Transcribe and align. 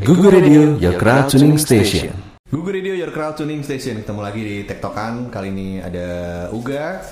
Google 0.00 0.32
Radio, 0.32 0.74
your 0.76 0.98
crowd 0.98 1.30
tuning 1.30 1.54
station. 1.54 2.10
Google 2.50 2.74
Radio 2.78 2.94
Your 2.94 3.10
Crowd 3.10 3.34
Tuning 3.34 3.66
Station 3.66 3.98
Ketemu 3.98 4.20
lagi 4.22 4.38
di 4.38 4.56
Tektokan 4.62 5.26
Kali 5.26 5.50
ini 5.50 5.82
ada 5.82 6.06
Uga 6.54 7.02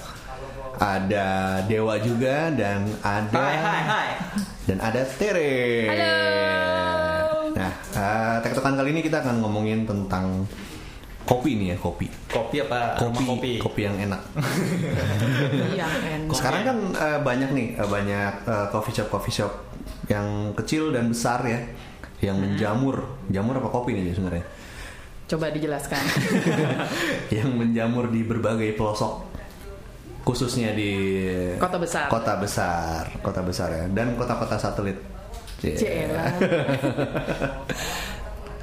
Ada 0.78 1.26
Dewa 1.66 1.98
juga 1.98 2.46
Dan 2.54 2.86
ada 3.02 3.34
Hai 3.42 3.56
hai 3.58 3.80
hai. 3.82 4.08
Dan 4.62 4.78
ada 4.78 5.02
Tere 5.02 5.58
Halo. 5.90 6.14
Nah 7.58 7.72
eh, 7.74 8.36
Tektokan 8.46 8.78
kali 8.78 8.94
ini 8.94 9.02
kita 9.02 9.18
akan 9.18 9.42
ngomongin 9.42 9.82
tentang 9.82 10.46
Kopi 11.26 11.58
nih 11.58 11.74
ya 11.74 11.76
Kopi 11.82 12.06
Kopi 12.30 12.56
apa? 12.62 13.02
Kopi, 13.02 13.24
kopi. 13.26 13.52
kopi 13.58 13.80
yang 13.82 13.98
enak 13.98 14.22
Iya, 15.74 15.90
enak. 16.22 16.30
Sekarang 16.38 16.62
kan 16.62 16.78
eh, 16.94 17.18
banyak 17.18 17.50
nih 17.50 17.68
eh, 17.82 17.88
Banyak 17.88 18.34
eh, 18.46 18.66
coffee 18.70 18.94
shop 18.94 19.10
coffee 19.10 19.34
shop 19.34 19.52
Yang 20.06 20.54
kecil 20.54 20.94
dan 20.94 21.10
besar 21.10 21.42
ya 21.42 21.66
Yang 22.22 22.36
menjamur 22.38 22.96
Jamur 23.28 23.54
apa 23.58 23.68
kopi 23.68 23.98
nih 23.98 24.14
sebenarnya 24.14 24.46
Coba 25.26 25.48
dijelaskan. 25.48 26.02
yang 27.36 27.56
menjamur 27.56 28.12
di 28.12 28.20
berbagai 28.20 28.76
pelosok 28.76 29.32
khususnya 30.22 30.70
di 30.76 30.92
Kota 31.58 31.82
besar. 31.82 32.06
kota 32.06 32.38
besar 32.38 33.10
kota 33.26 33.42
besar 33.42 33.68
ya 33.74 33.84
dan 33.90 34.14
kota-kota 34.14 34.54
satelit. 34.54 34.94
Cielah. 35.58 36.30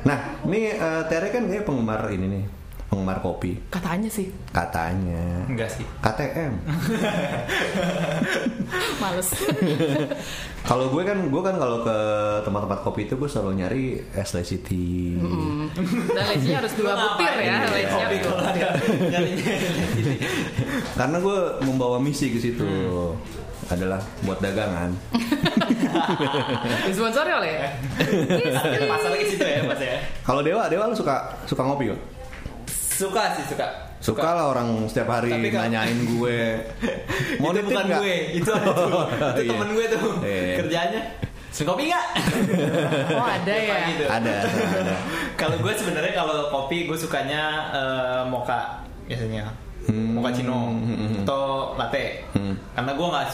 nah 0.07 0.40
ini 0.48 0.71
eh, 0.71 1.04
Tere 1.12 1.27
kan 1.32 1.48
kayak 1.48 1.68
penggemar 1.68 2.07
ini 2.16 2.26
nih 2.27 2.44
penggemar 2.89 3.21
kopi. 3.21 3.53
Katanya 3.70 4.09
sih, 4.09 4.34
katanya. 4.49 5.45
Enggak 5.45 5.70
sih. 5.70 5.85
KTM 6.02 6.57
males. 9.02 9.29
kalau 10.70 10.89
gue 10.89 11.03
kan 11.05 11.17
gue 11.29 11.41
kan 11.41 11.55
kalau 11.55 11.77
ke 11.81 11.98
tempat-tempat 12.43 12.79
kopi 12.81 13.02
itu 13.05 13.13
gue 13.15 13.29
selalu 13.29 13.52
nyari 13.62 13.85
es 14.13 14.34
lacy 14.34 14.57
tea 14.59 15.17
Dan 16.13 16.23
lecinya 16.34 16.57
harus 16.62 16.73
dua 16.75 16.93
butir 16.98 17.34
ya, 17.39 17.55
lecinya. 17.70 18.05
Kopi 18.09 18.18
kalau 18.20 18.40
ada 18.41 18.70
karena 20.99 21.18
gue 21.21 21.37
membawa 21.63 21.98
misi 22.01 22.34
ke 22.34 22.40
situ. 22.41 22.65
Adalah 23.70 24.01
buat 24.26 24.41
dagangan. 24.41 24.90
Disponsori 26.90 27.29
oleh 27.29 27.70
Pasar 28.90 29.13
ke 29.13 29.29
situ 29.29 29.46
ya, 29.46 29.62
Mas 29.62 29.77
ya. 29.77 30.01
kalau 30.26 30.41
Dewa 30.41 30.65
Dewa 30.65 30.90
lu 30.90 30.98
suka 30.98 31.37
suka 31.46 31.62
ngopi 31.62 31.93
gak? 31.93 32.01
Suka 33.00 33.24
sih, 33.34 33.46
suka. 33.48 33.68
Suka 34.00 34.30
lah 34.30 34.46
orang 34.50 34.84
setiap 34.86 35.08
hari 35.10 35.28
Tapi 35.30 35.48
kan- 35.50 35.68
nanyain 35.68 36.00
gue 36.02 36.40
Mau 37.42 37.52
itu 37.52 37.64
bukan 37.66 37.84
nggak? 37.86 38.00
gue, 38.00 38.16
itu 38.34 38.50
ada 38.50 38.68
tuh. 38.70 39.04
itu 39.34 39.42
Iya. 39.42 39.50
temen 39.50 39.70
gue 39.70 39.86
tuh. 39.90 40.00
Iya. 40.22 40.55
Kerjanya 40.58 41.02
Sen 41.50 41.66
kopi 41.66 41.84
nggak? 41.88 42.05
Oh 43.18 43.26
ada 43.26 43.54
ya. 43.55 43.76
Gitu. 43.90 44.04
Ada, 44.05 44.34
ada. 44.77 44.96
Kalau 45.34 45.55
gue 45.58 45.74
sebenarnya 45.74 46.14
kalau 46.14 46.38
kopi 46.50 46.86
gue 46.86 46.96
sukanya 46.96 47.42
eh, 47.72 48.22
mocha 48.24 48.84
biasanya. 49.05 49.48
Hmm. 49.84 50.14
Mocha 50.14 50.30
cino 50.32 50.76
Hmm. 50.76 51.24
atau 51.24 51.74
latte. 51.74 52.22
Hmm. 52.32 52.54
Karena 52.74 52.92
gue 52.94 53.08
nggak 53.10 53.27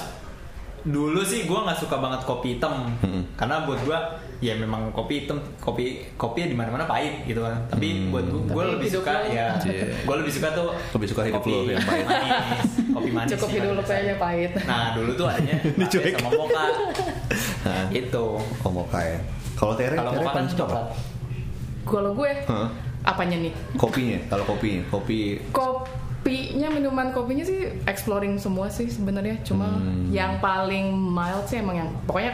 dulu 0.86 1.22
sih 1.22 1.44
gue 1.44 1.60
nggak 1.60 1.78
suka 1.78 1.98
banget 1.98 2.22
kopi 2.24 2.56
hitam. 2.56 2.88
Hmm. 3.02 3.22
Karena 3.36 3.66
buat 3.66 3.82
gue 3.82 3.98
ya 4.46 4.54
memang 4.56 4.92
kopi 4.92 5.20
hitam 5.20 5.36
kopi 5.58 5.86
kopi 6.14 6.46
di 6.46 6.54
mana-mana 6.54 6.86
pahit 6.86 7.26
gitu 7.26 7.42
kan. 7.42 7.58
Tapi 7.68 7.88
Hmm. 7.98 8.10
buat 8.10 8.26
gue 8.46 8.64
lebih 8.72 8.90
suka 8.92 9.12
lo- 9.18 9.28
ya 9.28 9.58
Cie. 9.58 9.90
gue 9.98 10.16
lebih 10.16 10.30
suka 10.32 10.48
tuh 10.52 10.70
Lebih 10.94 11.08
suka 11.10 11.22
hidup 11.24 11.42
kopi 11.42 11.52
lo 11.52 11.62
yang 11.68 11.82
pahit. 11.84 12.06
manis. 12.06 12.70
Kopi 12.88 13.10
manis. 13.12 13.30
Cukup 13.32 13.48
sih 13.48 13.58
hidup 13.58 13.74
biasa. 13.76 13.94
aja 13.98 14.14
pahit. 14.16 14.52
Nah 14.64 14.86
dulu 14.94 15.12
tuh 15.16 15.26
adanya 15.26 15.56
Dicuek. 15.80 16.14
sama. 16.16 16.30
Hah? 17.64 17.86
Itu. 17.90 18.26
Oh 18.38 18.72
mocha 18.72 19.00
ya 19.00 19.18
Kalau 19.54 19.74
Tere, 19.74 19.96
Kalau 19.96 20.12
mocha 20.14 20.32
kan 20.32 20.46
coklat. 20.48 20.86
Kalau 21.84 22.12
gue, 22.14 22.32
Hah? 22.46 22.68
apanya 23.04 23.38
nih? 23.40 23.54
Kopinya, 23.76 24.18
kalau 24.28 24.44
kopinya 24.44 24.82
Kopi 24.88 25.38
Kopinya 25.52 26.68
minuman 26.68 27.10
kopinya 27.10 27.42
sih 27.42 27.58
exploring 27.84 28.36
semua 28.36 28.66
sih 28.68 28.86
sebenarnya. 28.88 29.38
Cuma 29.42 29.70
Hmm. 29.72 30.10
yang 30.10 30.38
paling 30.40 30.90
mild 30.92 31.46
sih 31.46 31.58
emang 31.58 31.78
yang 31.78 31.90
pokoknya 32.04 32.34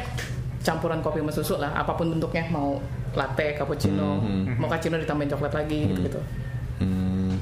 campuran 0.62 1.00
kopi 1.00 1.20
sama 1.20 1.32
susu 1.32 1.56
lah, 1.58 1.74
apa 1.74 1.92
pun 1.92 2.10
bentuknya 2.10 2.46
mau 2.48 2.78
latte, 3.12 3.54
cappuccino, 3.54 4.18
Hmm, 4.18 4.56
mochaccino 4.56 4.96
ditambahin 4.96 5.30
coklat 5.30 5.54
lagi 5.56 5.80
gitu-gitu. 5.86 6.22
hmm, 6.80 7.34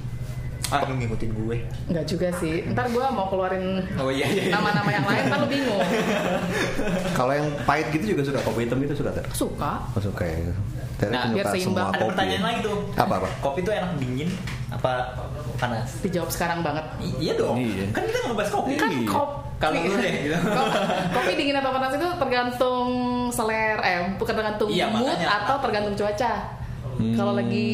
Ah 0.69 0.85
lu 0.85 0.94
ngikutin 0.96 1.34
gue. 1.34 1.57
Enggak 1.90 2.06
juga 2.06 2.30
sih. 2.38 2.62
Ntar 2.69 2.88
gue 2.88 3.02
mau 3.02 3.25
keluarin 3.25 3.81
Oh 3.97 4.13
iya 4.13 4.30
iya. 4.30 4.53
nama-nama 4.53 4.85
yang 4.88 5.02
lain, 5.02 5.24
ntar 5.25 5.41
lu 5.41 5.47
bingung. 5.47 5.81
Kalau 7.18 7.34
yang 7.34 7.50
pahit 7.66 7.90
gitu 7.90 8.13
juga 8.13 8.22
suka 8.22 8.40
Kopi 8.41 8.69
hitam 8.69 8.78
itu 8.80 8.94
suka 8.94 9.09
Tere? 9.09 9.25
Suka. 9.34 9.81
Oh 9.90 10.01
suka 10.01 10.24
ya 10.24 10.53
Nah, 11.09 11.31
biar 11.31 11.47
seimbang. 11.50 11.90
Ada 11.90 11.96
kopi 11.97 12.12
pertanyaan 12.12 12.38
ya? 12.38 12.46
lagi 12.46 12.59
tuh. 12.62 12.78
Apa, 12.94 13.13
apa? 13.18 13.28
Kopi 13.40 13.59
tuh 13.63 13.72
enak 13.72 13.91
dingin 13.97 14.30
apa 14.69 14.91
panas? 15.59 15.88
Dijawab 16.00 16.30
sekarang 16.30 16.59
banget. 16.59 16.86
I- 17.00 17.18
iya 17.22 17.34
dong. 17.36 17.56
Iya. 17.56 17.86
Kan 17.92 18.03
kita 18.03 18.18
ngebahas 18.25 18.50
kopi. 18.50 18.72
Kan 18.74 18.90
Iya. 18.90 19.06
kopi. 19.06 19.38
Kalau 19.59 19.75
lu 19.75 19.92
deh, 19.94 20.14
gitu. 20.24 20.38
Ko- 20.40 20.72
kopi 21.14 21.31
dingin 21.36 21.52
atau 21.53 21.70
panas 21.70 21.92
itu 21.92 22.08
tergantung 22.16 22.88
seler, 23.28 23.75
eh 23.78 24.16
bukan 24.16 24.31
tergantung 24.34 24.72
Iya, 24.72 24.88
mood 24.88 25.03
makanya. 25.03 25.28
atau 25.44 25.56
tergantung 25.59 25.94
cuaca. 25.94 26.34
Kalau 26.96 27.31
lagi 27.31 27.72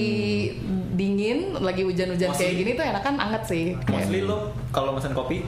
dingin, 0.91 1.53
lagi 1.55 1.81
hujan-hujan 1.81 2.29
kayak 2.31 2.53
gini 2.55 2.71
tuh 2.73 2.85
enakan 2.85 3.15
anget 3.19 3.43
sih. 3.43 3.65
Mostly 3.85 4.21
lo 4.21 4.37
kalau 4.69 4.93
pesan 4.93 5.13
kopi 5.13 5.45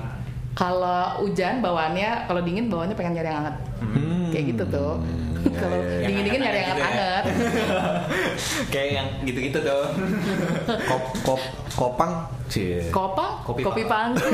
Kalau 0.54 1.22
hujan 1.22 1.62
bawaannya, 1.62 2.26
kalau 2.26 2.42
dingin 2.42 2.66
bawaannya 2.66 2.94
pengen 2.94 3.14
nyari 3.14 3.30
yang 3.30 3.40
anget. 3.42 3.56
Hmm. 3.80 4.30
Kayak 4.30 4.46
gitu 4.54 4.64
tuh. 4.68 4.94
Iya, 5.48 5.58
Kalau 5.58 5.78
iya, 5.78 5.94
iya. 5.94 6.06
dingin-dingin 6.06 6.40
nyari 6.40 6.54
yang 6.54 6.68
Gitu 6.68 6.76
ya. 6.76 6.84
anget-anget. 6.84 7.24
kayak 8.74 8.90
yang 8.94 9.08
gitu-gitu 9.24 9.58
tuh. 9.62 9.84
Kop, 10.84 11.04
kop, 11.24 11.42
kopang 11.74 12.12
Cie 12.48 12.80
Kopang, 12.90 13.44
Kopi 13.44 13.62
kopi, 13.62 13.82
pang. 13.84 14.12
pangku. 14.12 14.24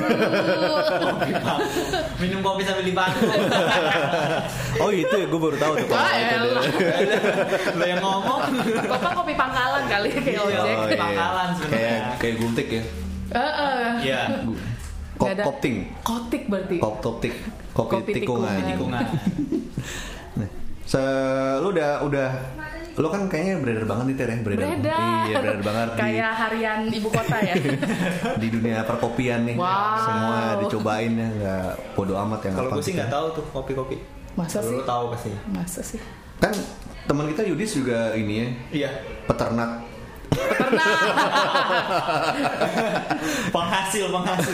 Minum 2.22 2.40
kopi 2.41 2.62
sambil 2.62 2.84
di. 2.84 2.94
Oh 4.79 4.90
itu 4.90 5.12
ya, 5.12 5.25
gue 5.25 5.40
baru 5.40 5.56
tahu 5.56 5.74
tuh 5.75 5.85
kalau 5.88 6.00
Wah, 6.00 6.13
itu 6.13 6.35
lo 7.74 7.84
yang 7.84 8.00
ngomong. 8.00 8.40
Kopang 8.85 9.13
kopi 9.16 9.34
pangkalan 9.34 9.84
kali 9.88 10.07
kayak 10.12 10.40
ojek. 10.41 10.75
Oh, 10.75 10.88
pangkalan 10.91 11.47
sebenarnya. 11.53 11.74
Kayak 11.74 12.00
kayak 12.18 12.35
gultik 12.38 12.68
ya 12.69 12.84
Heeh. 13.31 13.84
Iya. 14.03 14.22
Kop, 15.13 15.24
Nggak 15.24 15.34
ada- 15.35 15.45
kopting 15.47 15.75
Kotik 16.01 16.44
berarti. 16.47 16.75
Kop 16.78 16.95
toptik 17.00 17.34
Kopi, 17.72 17.94
Kopi 17.97 18.12
tikungan, 18.16 18.59
tikungan. 18.63 19.03
Se 20.94 21.02
lu 21.58 21.74
udah 21.74 22.06
udah 22.06 22.30
lu 22.94 23.09
kan 23.09 23.26
kayaknya 23.26 23.58
beredar 23.66 23.86
banget 23.90 24.06
nih 24.06 24.16
Ter 24.22 24.30
ya 24.30 24.38
beredar. 24.46 24.68
Beredar. 24.70 25.02
Iya, 25.26 25.36
beredar 25.42 25.64
banget 25.66 25.88
di 25.90 25.98
Kayak 25.98 26.31
harian 26.38 26.80
ibu 26.94 27.09
kota 27.09 27.38
ya. 27.42 27.54
di 28.42 28.48
dunia 28.54 28.78
perkopian 28.86 29.42
nih. 29.50 29.58
Wow. 29.58 29.98
Semua 29.98 30.38
dicobain 30.62 31.14
ya, 31.18 31.28
nggak 31.34 31.98
bodo 31.98 32.14
amat 32.14 32.40
yang 32.46 32.54
Kalau 32.54 32.70
apa. 32.70 32.76
gue 32.78 32.84
sih 32.86 32.94
nggak 32.94 33.09
tahu 33.09 33.26
tuh 33.34 33.46
kopi-kopi. 33.50 33.98
Masa 34.38 34.62
Kalau 34.62 34.70
sih? 34.70 34.78
Lo 34.78 34.84
tahu 34.86 35.04
pasti. 35.09 35.30
Masa 35.50 35.81
sih? 35.81 36.00
Kan 36.38 36.54
teman 37.10 37.25
kita 37.25 37.42
Yudis 37.42 37.74
juga 37.74 38.14
ini 38.14 38.34
ya, 38.38 38.48
Iya. 38.70 38.90
peternak. 39.25 39.72
Peternak. 40.34 40.94
Penghasil, 43.54 44.06
penghasil. 44.10 44.54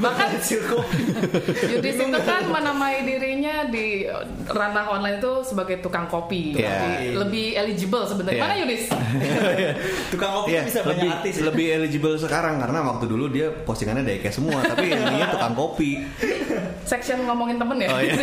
Bahkan. 0.00 0.28
Yudis 1.68 1.96
itu 2.00 2.18
kan 2.24 2.42
menamai 2.48 3.04
dirinya 3.04 3.68
di 3.68 4.08
ranah 4.48 4.88
online 4.88 5.20
itu 5.20 5.32
sebagai 5.44 5.84
tukang 5.84 6.08
kopi. 6.08 6.56
Iya. 6.56 6.68
Jadi 6.68 6.92
lebih 7.14 7.46
eligible 7.54 8.02
sebenarnya. 8.08 8.38
Iya. 8.38 8.44
Mana 8.48 8.54
Yudis? 8.64 8.82
Tukang 10.12 10.30
kopi 10.40 10.48
Iya, 10.56 10.62
bisa 10.64 10.80
lebih 10.82 10.98
banyak 11.04 11.16
artis. 11.20 11.34
ya. 11.36 11.42
lebih 11.50 11.66
eligible 11.68 12.14
sekarang 12.16 12.54
karena 12.62 12.78
waktu 12.86 13.04
dulu 13.06 13.24
dia 13.28 13.46
postingannya 13.52 14.18
kayak 14.18 14.34
semua, 14.34 14.58
tapi 14.64 14.84
ininya 14.94 15.28
tukang 15.34 15.54
kopi. 15.54 15.90
Section 16.88 17.28
ngomongin 17.28 17.60
temen 17.60 17.76
ya. 17.84 17.88
Oh 17.92 18.00
iya. 18.00 18.16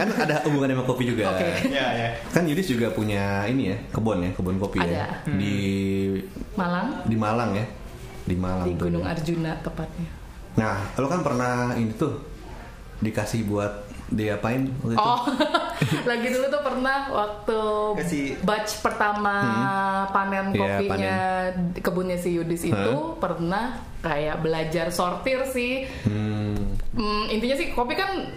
kan 0.00 0.08
ada 0.16 0.34
hubungannya 0.48 0.80
sama 0.80 0.86
kopi 0.88 1.12
juga. 1.12 1.36
Oke. 1.36 1.68
Iya, 1.68 1.86
iya. 1.92 2.08
Kan 2.32 2.48
Yudis 2.48 2.72
juga 2.72 2.88
punya 2.88 3.44
ini 3.44 3.74
ya, 3.74 3.76
kebun 3.92 4.24
ya, 4.24 4.30
kebun 4.32 4.56
kopi 4.56 4.80
ya. 4.80 4.88
Ada. 4.88 5.04
Di 5.36 5.56
Malang 6.54 6.86
di 7.04 7.16
Malang 7.16 7.50
ya. 7.52 7.66
Di 8.24 8.36
Malang 8.36 8.66
di 8.66 8.74
tuh 8.74 8.86
Gunung 8.88 9.04
dia. 9.04 9.12
Arjuna 9.12 9.52
tepatnya. 9.60 10.08
Nah, 10.56 10.76
lo 10.96 11.06
kan 11.06 11.20
pernah 11.20 11.52
ini 11.74 11.92
tuh 11.94 12.16
dikasih 12.98 13.44
buat 13.44 13.84
diapain 14.06 14.70
waktu 14.80 14.94
itu? 14.94 15.02
Oh, 15.02 15.20
lagi 16.10 16.28
dulu 16.30 16.46
tuh 16.46 16.62
pernah 16.62 16.98
waktu 17.10 17.60
Kasih- 17.98 18.34
batch 18.40 18.80
pertama 18.80 19.36
panen 20.10 20.54
Iya, 20.54 20.78
kopinya 20.78 21.16
di 21.74 21.80
kebunnya 21.82 22.16
si 22.16 22.38
Yudis 22.38 22.62
itu 22.64 22.92
pernah 23.18 23.82
kayak 24.00 24.40
belajar 24.40 24.88
sortir 24.88 25.42
sih. 25.50 25.84
Hmm. 26.06 26.78
Hmm, 26.96 27.24
intinya 27.28 27.56
sih 27.58 27.74
kopi 27.74 27.92
kan 27.92 28.30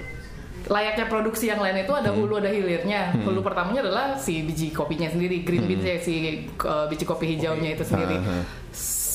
layaknya 0.69 1.05
produksi 1.09 1.49
yang 1.49 1.59
lain 1.59 1.81
itu 1.81 1.91
ada 1.91 2.13
hulu 2.13 2.37
ada 2.37 2.53
hilirnya. 2.53 3.17
Hulu 3.25 3.41
pertamanya 3.41 3.81
adalah 3.81 4.05
si 4.21 4.45
biji 4.45 4.69
kopinya 4.69 5.09
sendiri, 5.09 5.41
green 5.41 5.65
beans 5.65 5.83
ya 5.83 5.97
si 5.97 6.45
uh, 6.61 6.85
biji 6.85 7.03
kopi 7.03 7.35
hijaunya 7.35 7.73
itu 7.73 7.83
sendiri. 7.83 8.21
Aha. 8.21 8.45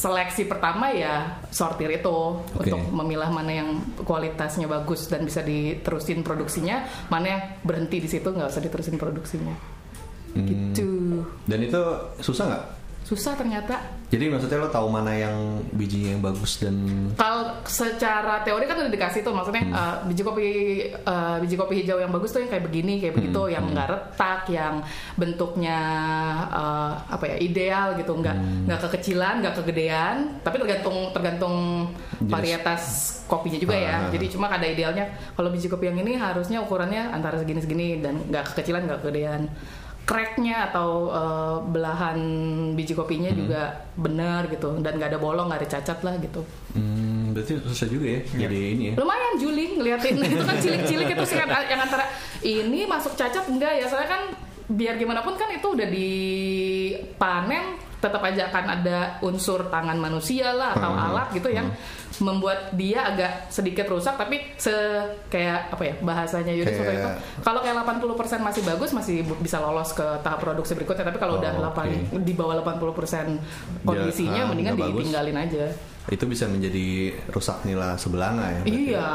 Seleksi 0.05 0.45
pertama 0.45 0.93
ya 0.93 1.41
sortir 1.49 1.89
itu 1.89 2.13
Oke. 2.37 2.69
untuk 2.69 2.83
memilah 2.93 3.33
mana 3.33 3.65
yang 3.65 3.81
kualitasnya 4.05 4.69
bagus 4.69 5.09
dan 5.09 5.25
bisa 5.25 5.41
diterusin 5.41 6.21
produksinya, 6.21 6.85
mana 7.09 7.27
yang 7.31 7.41
berhenti 7.65 8.05
di 8.05 8.09
situ 8.11 8.29
nggak 8.29 8.51
usah 8.53 8.61
diterusin 8.61 9.01
produksinya. 9.01 9.57
Hmm. 10.35 10.51
gitu 10.51 11.23
Dan 11.47 11.63
itu 11.63 11.81
susah 12.21 12.45
nggak? 12.51 12.65
Susah 13.05 13.37
ternyata 13.37 13.77
Jadi 14.09 14.31
maksudnya 14.31 14.59
lo 14.59 14.71
tahu 14.71 14.89
mana 14.89 15.11
yang 15.11 15.35
bijinya 15.71 16.15
yang 16.15 16.23
bagus 16.23 16.57
dan 16.57 16.73
kalau 17.13 17.51
secara 17.65 18.41
teori 18.41 18.63
kan 18.63 18.79
udah 18.79 18.89
dikasih 18.89 19.21
tuh 19.21 19.35
maksudnya 19.35 19.61
Hmm. 19.61 19.75
uh, 19.75 19.97
biji 20.05 20.23
kopi 20.23 20.49
uh, 21.03 21.37
biji 21.37 21.55
kopi 21.55 21.75
hijau 21.77 21.99
yang 21.99 22.09
bagus 22.09 22.31
tuh 22.31 22.41
yang 22.41 22.49
kayak 22.49 22.65
begini 22.65 22.97
kayak 22.99 23.13
begitu 23.13 23.37
Hmm. 23.37 23.53
yang 23.53 23.65
nggak 23.69 23.89
retak 23.91 24.41
yang 24.49 24.75
bentuknya 25.19 25.79
uh, 26.49 26.95
apa 27.07 27.25
ya 27.27 27.37
ideal 27.39 27.97
gitu 27.97 28.15
nggak 28.15 28.33
Hmm. 28.35 28.65
nggak 28.65 28.81
kekecilan 28.83 29.35
nggak 29.41 29.55
kegedean 29.59 30.17
tapi 30.41 30.57
tergantung 30.57 30.97
tergantung 31.11 31.57
Jenis. 32.17 32.31
varietas 32.31 32.83
kopinya 33.27 33.59
juga 33.59 33.75
ya 33.75 33.97
Ah. 33.99 34.11
jadi 34.11 34.27
cuma 34.29 34.47
ada 34.47 34.65
idealnya 34.65 35.05
kalau 35.33 35.51
biji 35.51 35.67
kopi 35.67 35.89
yang 35.89 35.99
ini 35.99 36.15
harusnya 36.15 36.63
ukurannya 36.63 37.11
antara 37.11 37.37
segini 37.37 37.59
segini 37.59 37.99
dan 37.99 38.21
nggak 38.25 38.55
kekecilan 38.55 38.87
nggak 38.87 39.01
kegedean 39.03 39.51
cracknya 40.05 40.69
atau 40.69 41.09
uh, 41.09 41.57
belahan 41.65 42.17
biji 42.73 42.93
kopinya 42.93 43.33
Hmm. 43.33 43.41
juga 43.41 43.63
benar 43.97 44.47
gitu. 44.49 44.77
Dan 44.79 44.97
nggak 44.97 45.11
ada 45.11 45.21
bolong 45.21 45.49
nggak 45.49 45.61
ada 45.65 45.71
cacat 45.75 45.99
lah 46.01 46.15
gitu. 46.21 46.45
Hmm, 46.77 47.33
berarti 47.33 47.57
susah 47.61 47.89
juga 47.89 48.07
ya 48.07 48.21
jadi 48.45 48.59
ini 48.75 48.85
ya. 48.91 48.95
lumayan 48.97 49.35
Juli 49.41 49.65
ngeliatin. 49.75 50.15
Itu 50.37 50.45
kan 50.45 50.57
cilik-cilik 50.59 51.09
itu 51.09 51.25
sih 51.25 51.37
kan 51.37 51.49
yang 51.65 51.81
antara 51.81 52.05
ini 52.41 52.85
masuk 52.85 53.15
cacat 53.15 53.49
enggak 53.49 53.81
ya? 53.81 53.87
Soalnya 53.87 54.11
kan 54.11 54.23
biar 54.65 54.97
gimana 54.97 55.21
pun 55.21 55.37
kan 55.37 55.49
itu 55.49 55.67
udah 55.67 55.85
dipanen 55.85 57.77
tetap 58.05 58.21
aja 58.21 58.43
akan 58.47 58.65
ada 58.75 58.99
unsur 59.21 59.65
tangan 59.67 59.97
manusia 59.97 60.53
lah 60.53 60.73
atau 60.73 60.93
Hmm. 60.93 61.07
alat 61.07 61.33
gitu 61.33 61.49
yang 61.49 61.73
membuat 62.15 62.71
dia 62.73 63.03
agak 63.05 63.49
sedikit 63.49 63.89
rusak 63.89 64.15
tapi 64.15 64.39
se 64.55 64.71
kayak 65.27 65.73
apa 65.73 65.83
ya 65.83 65.95
bahasanya 65.99 66.53
Yudi 66.53 66.71
Kayak- 66.71 66.95
itu 66.95 67.09
kalau 67.41 67.59
kayak 67.59 67.75
80% 67.77 68.39
masih 68.39 68.63
bagus 68.63 68.91
masih 68.93 69.15
bisa 69.37 69.59
lolos 69.59 69.91
ke 69.91 70.07
tahap 70.21 70.39
produksi 70.39 70.75
berikutnya 70.75 71.03
tapi 71.03 71.17
kalau 71.17 71.35
Oh, 71.35 71.41
udah 71.41 71.51
8 71.51 71.91
oke. 72.13 72.21
di 72.21 72.33
bawah 72.33 72.55
80% 72.57 73.41
kondisinya 73.83 74.41
ah, 74.41 74.49
mendingan 74.49 74.73
nggak 74.73 74.85
bagus. 74.85 75.01
ditinggalin 75.01 75.37
aja 75.41 75.65
Itu 76.05 76.25
bisa 76.25 76.45
menjadi 76.45 77.11
rusak 77.33 77.65
nila 77.65 77.97
sebelanga 77.97 78.45
ya. 78.45 78.61
berarti. 78.61 78.81
Iya. 78.85 79.09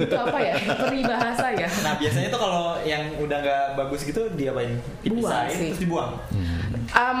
itu 0.06 0.14
apa 0.16 0.38
ya? 0.38 0.54
Peribahasa 0.78 1.46
ya. 1.52 1.68
Nah 1.82 1.94
biasanya 1.94 2.28
tuh 2.28 2.40
kalau 2.40 2.62
yang 2.82 3.02
udah 3.18 3.38
nggak 3.38 3.64
bagus 3.74 4.00
gitu 4.02 4.30
diapain? 4.32 4.78
Buang 4.78 5.02
Dipisahin 5.02 5.50
sih. 5.50 5.68
terus 5.68 5.80
dibuang. 5.82 6.10
Em, 6.90 7.20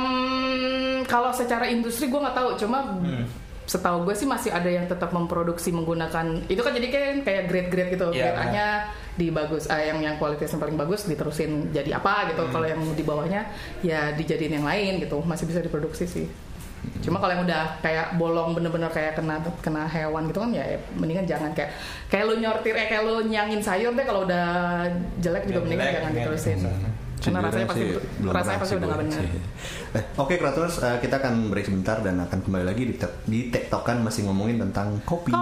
kalau 1.04 1.30
secara 1.30 1.66
industri 1.66 2.06
gue 2.06 2.16
nggak 2.16 2.36
tahu, 2.36 2.48
cuma 2.56 2.78
Hmm. 2.90 3.26
setahu 3.66 4.02
gue 4.02 4.14
sih 4.14 4.26
masih 4.26 4.50
ada 4.50 4.66
yang 4.66 4.86
tetap 4.86 5.10
memproduksi 5.10 5.70
menggunakan 5.70 6.42
itu 6.46 6.58
kan 6.58 6.74
jadi 6.74 6.86
kan 6.88 7.16
kayak 7.22 7.42
grade-grade 7.46 7.90
gitu. 7.92 8.06
Iya, 8.10 8.22
grade 8.28 8.38
A-nya 8.40 8.66
di 9.14 9.30
bagus, 9.30 9.66
eh, 9.66 9.86
yang 9.86 9.98
yang 9.98 10.14
kualitasnya 10.16 10.58
paling 10.58 10.74
bagus 10.74 11.06
diterusin 11.06 11.70
jadi 11.70 11.94
apa 11.94 12.30
gitu. 12.30 12.42
Hmm. 12.42 12.52
Kalau 12.52 12.66
yang 12.66 12.82
di 12.82 13.02
bawahnya 13.02 13.46
ya 13.82 14.10
dijadiin 14.10 14.58
yang 14.58 14.66
lain 14.66 14.98
gitu, 14.98 15.22
masih 15.22 15.46
bisa 15.46 15.58
diproduksi 15.58 16.06
sih. 16.06 16.26
Cuma 17.00 17.16
kalau 17.16 17.32
yang 17.32 17.44
udah 17.48 17.80
kayak 17.80 18.16
bolong 18.20 18.52
bener-bener 18.52 18.88
kayak 18.92 19.16
kena 19.16 19.40
kena 19.64 19.88
hewan 19.88 20.28
gitu 20.28 20.40
kan 20.40 20.50
ya 20.52 20.64
mendingan 20.96 21.24
jangan 21.24 21.50
kayak 21.56 21.72
kayak 22.12 22.24
lu 22.28 22.34
nyortir 22.40 22.76
eh 22.76 22.86
kayak 22.88 23.02
lu 23.04 23.24
nyangin 23.28 23.60
sayur 23.60 23.92
deh 23.96 24.04
kalau 24.04 24.28
udah 24.28 24.84
jelek 25.20 25.48
juga 25.48 25.60
mendingan 25.64 25.84
jelek, 25.84 25.96
jangan 25.96 26.12
diterusin. 26.12 26.58
Karena 27.20 27.38
rasanya 27.44 27.66
pasti 27.68 27.84
rasanya 28.24 28.58
pasti 28.64 28.74
udah 28.80 28.86
nggak 28.88 29.00
buat 29.00 29.08
benar. 29.12 29.24
Eh, 29.90 30.04
Oke 30.16 30.34
Kreators, 30.40 30.74
eh, 30.80 30.96
kita 31.04 31.20
akan 31.20 31.52
break 31.52 31.66
sebentar 31.68 32.00
dan 32.00 32.16
akan 32.16 32.38
kembali 32.40 32.64
lagi 32.64 32.82
di, 32.88 32.94
di 33.28 33.40
tektokan 33.52 34.00
masih 34.00 34.24
ngomongin 34.24 34.56
tentang 34.56 35.04
kopi. 35.04 35.32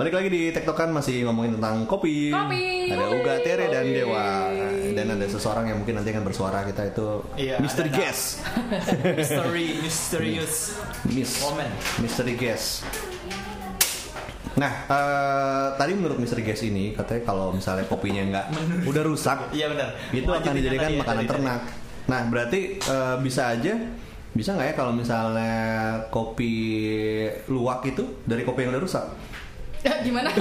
Balik 0.00 0.16
lagi 0.16 0.32
di 0.32 0.48
tektokan 0.48 0.96
masih 0.96 1.28
ngomongin 1.28 1.60
tentang 1.60 1.84
kopi. 1.84 2.32
Kopi. 2.32 2.88
Ada 2.88 3.04
Uga, 3.12 3.34
Tere 3.44 3.68
dan 3.68 3.84
Kopi. 3.84 3.96
Dewa. 4.00 4.28
Dan 4.96 5.06
ada 5.12 5.26
seseorang 5.28 5.68
yang 5.68 5.84
mungkin 5.84 6.00
nanti 6.00 6.08
akan 6.08 6.24
bersuara 6.24 6.64
kita 6.64 6.88
itu 6.88 7.20
Iya, 7.36 7.60
Mr. 7.60 7.84
Guest. 7.92 8.40
Mystery, 9.20 9.76
mysterious 9.84 10.80
Miss. 11.04 11.44
woman. 11.44 11.68
Mystery 12.00 12.32
Guest. 12.32 12.80
Nah, 14.56 14.72
eh, 14.88 15.66
tadi 15.76 15.92
menurut 15.92 16.16
Mr. 16.16 16.40
Guest 16.40 16.64
ini 16.64 16.96
katanya 16.96 17.20
kalau 17.28 17.52
misalnya 17.52 17.84
kopinya 17.84 18.24
nggak 18.24 18.46
udah 18.88 19.04
rusak, 19.04 19.52
Iya 19.52 19.68
benar. 19.68 20.00
itu 20.16 20.30
akan 20.32 20.52
dijadikan 20.56 20.88
tadi 20.88 20.96
ya, 20.96 21.00
makanan 21.04 21.20
tadi. 21.20 21.28
ternak. 21.28 21.60
Nah, 22.08 22.20
berarti 22.24 22.60
eh, 22.80 23.16
bisa 23.20 23.52
aja 23.52 23.76
bisa 24.32 24.54
nggak 24.56 24.72
ya 24.72 24.74
kalau 24.80 24.96
misalnya 24.96 25.52
kopi 26.08 26.54
luwak 27.52 27.84
itu 27.84 28.24
dari 28.24 28.48
kopi 28.48 28.64
yang 28.64 28.72
udah 28.72 28.80
rusak? 28.80 29.04
Gimana? 29.80 30.28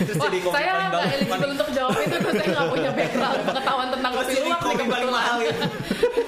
Terus 0.00 0.16
Wah, 0.16 0.26
jadi 0.26 0.38
kopi 0.40 0.50
saya 0.52 0.66
paling 0.68 0.82
nggak 0.84 0.98
bagus 1.00 1.14
eligible 1.14 1.48
untuk 1.52 1.68
jawab 1.70 1.94
itu 1.96 2.16
terus 2.16 2.34
saya 2.34 2.48
nggak 2.48 2.66
punya 2.68 2.90
background 2.92 3.40
pengetahuan 3.44 3.88
tentang 3.88 4.12
Terus 4.12 4.24
kopi 4.24 4.34
luwak 4.40 4.60
nih 4.60 4.74
kebetulan. 4.76 5.12
mahal 5.12 5.36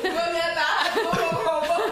gue 0.07 0.25
nggak 0.29 0.53
tahu 0.53 0.95
gue 0.97 1.13
mau 1.17 1.39
ngomong 1.43 1.83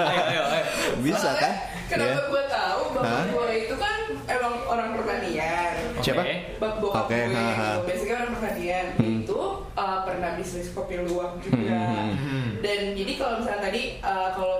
Ayo 0.00 0.22
ayo 0.24 0.42
ayo. 0.46 0.64
Bisa 1.00 1.30
kan? 1.32 1.52
kenapa 1.86 2.06
Ya. 2.12 2.22
gue 2.24 2.42
tahu 2.46 2.80
bapak 2.92 3.22
gue 3.28 3.48
itu 3.60 3.74
kan 3.76 3.98
emang 4.28 4.54
orang 4.64 4.88
pertanian 4.94 5.74
Siapa? 5.98 6.22
Oke. 6.22 6.34
bap 6.56 6.74
bokap 6.78 7.04
Oke, 7.04 7.18
gue 7.20 7.34
ha, 7.34 7.50
ha. 7.50 7.68
basically 7.82 8.14
orang 8.16 8.32
pertanian 8.32 8.86
Hmm. 8.92 9.20
itu 9.20 9.38
uh, 9.72 9.98
pernah 10.02 10.30
bisnis 10.34 10.70
kopi 10.70 10.94
luwak 10.98 11.40
juga 11.40 11.82
Hmm, 11.82 12.14
hmm. 12.14 12.48
dan 12.60 12.78
jadi 12.94 13.12
kalau 13.16 13.34
misalnya 13.38 13.62
tadi 13.64 13.82
uh, 14.00 14.28
kalau 14.30 14.56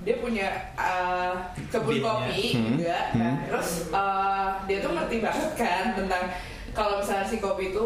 dia 0.00 0.16
punya 0.16 0.48
uh, 0.74 1.36
kebun 1.68 2.00
kopi 2.00 2.42
Hmm, 2.52 2.64
juga 2.74 2.98
nah 3.12 3.32
hmm. 3.32 3.44
terus 3.46 3.68
uh, 3.90 4.48
dia 4.64 4.78
tuh 4.78 4.90
ngerti 4.90 5.16
banget 5.18 5.50
kan 5.54 5.84
tentang 5.92 6.24
kalau 6.70 6.98
misalnya 6.98 7.24
si 7.24 7.36
kopi 7.36 7.68
itu 7.68 7.84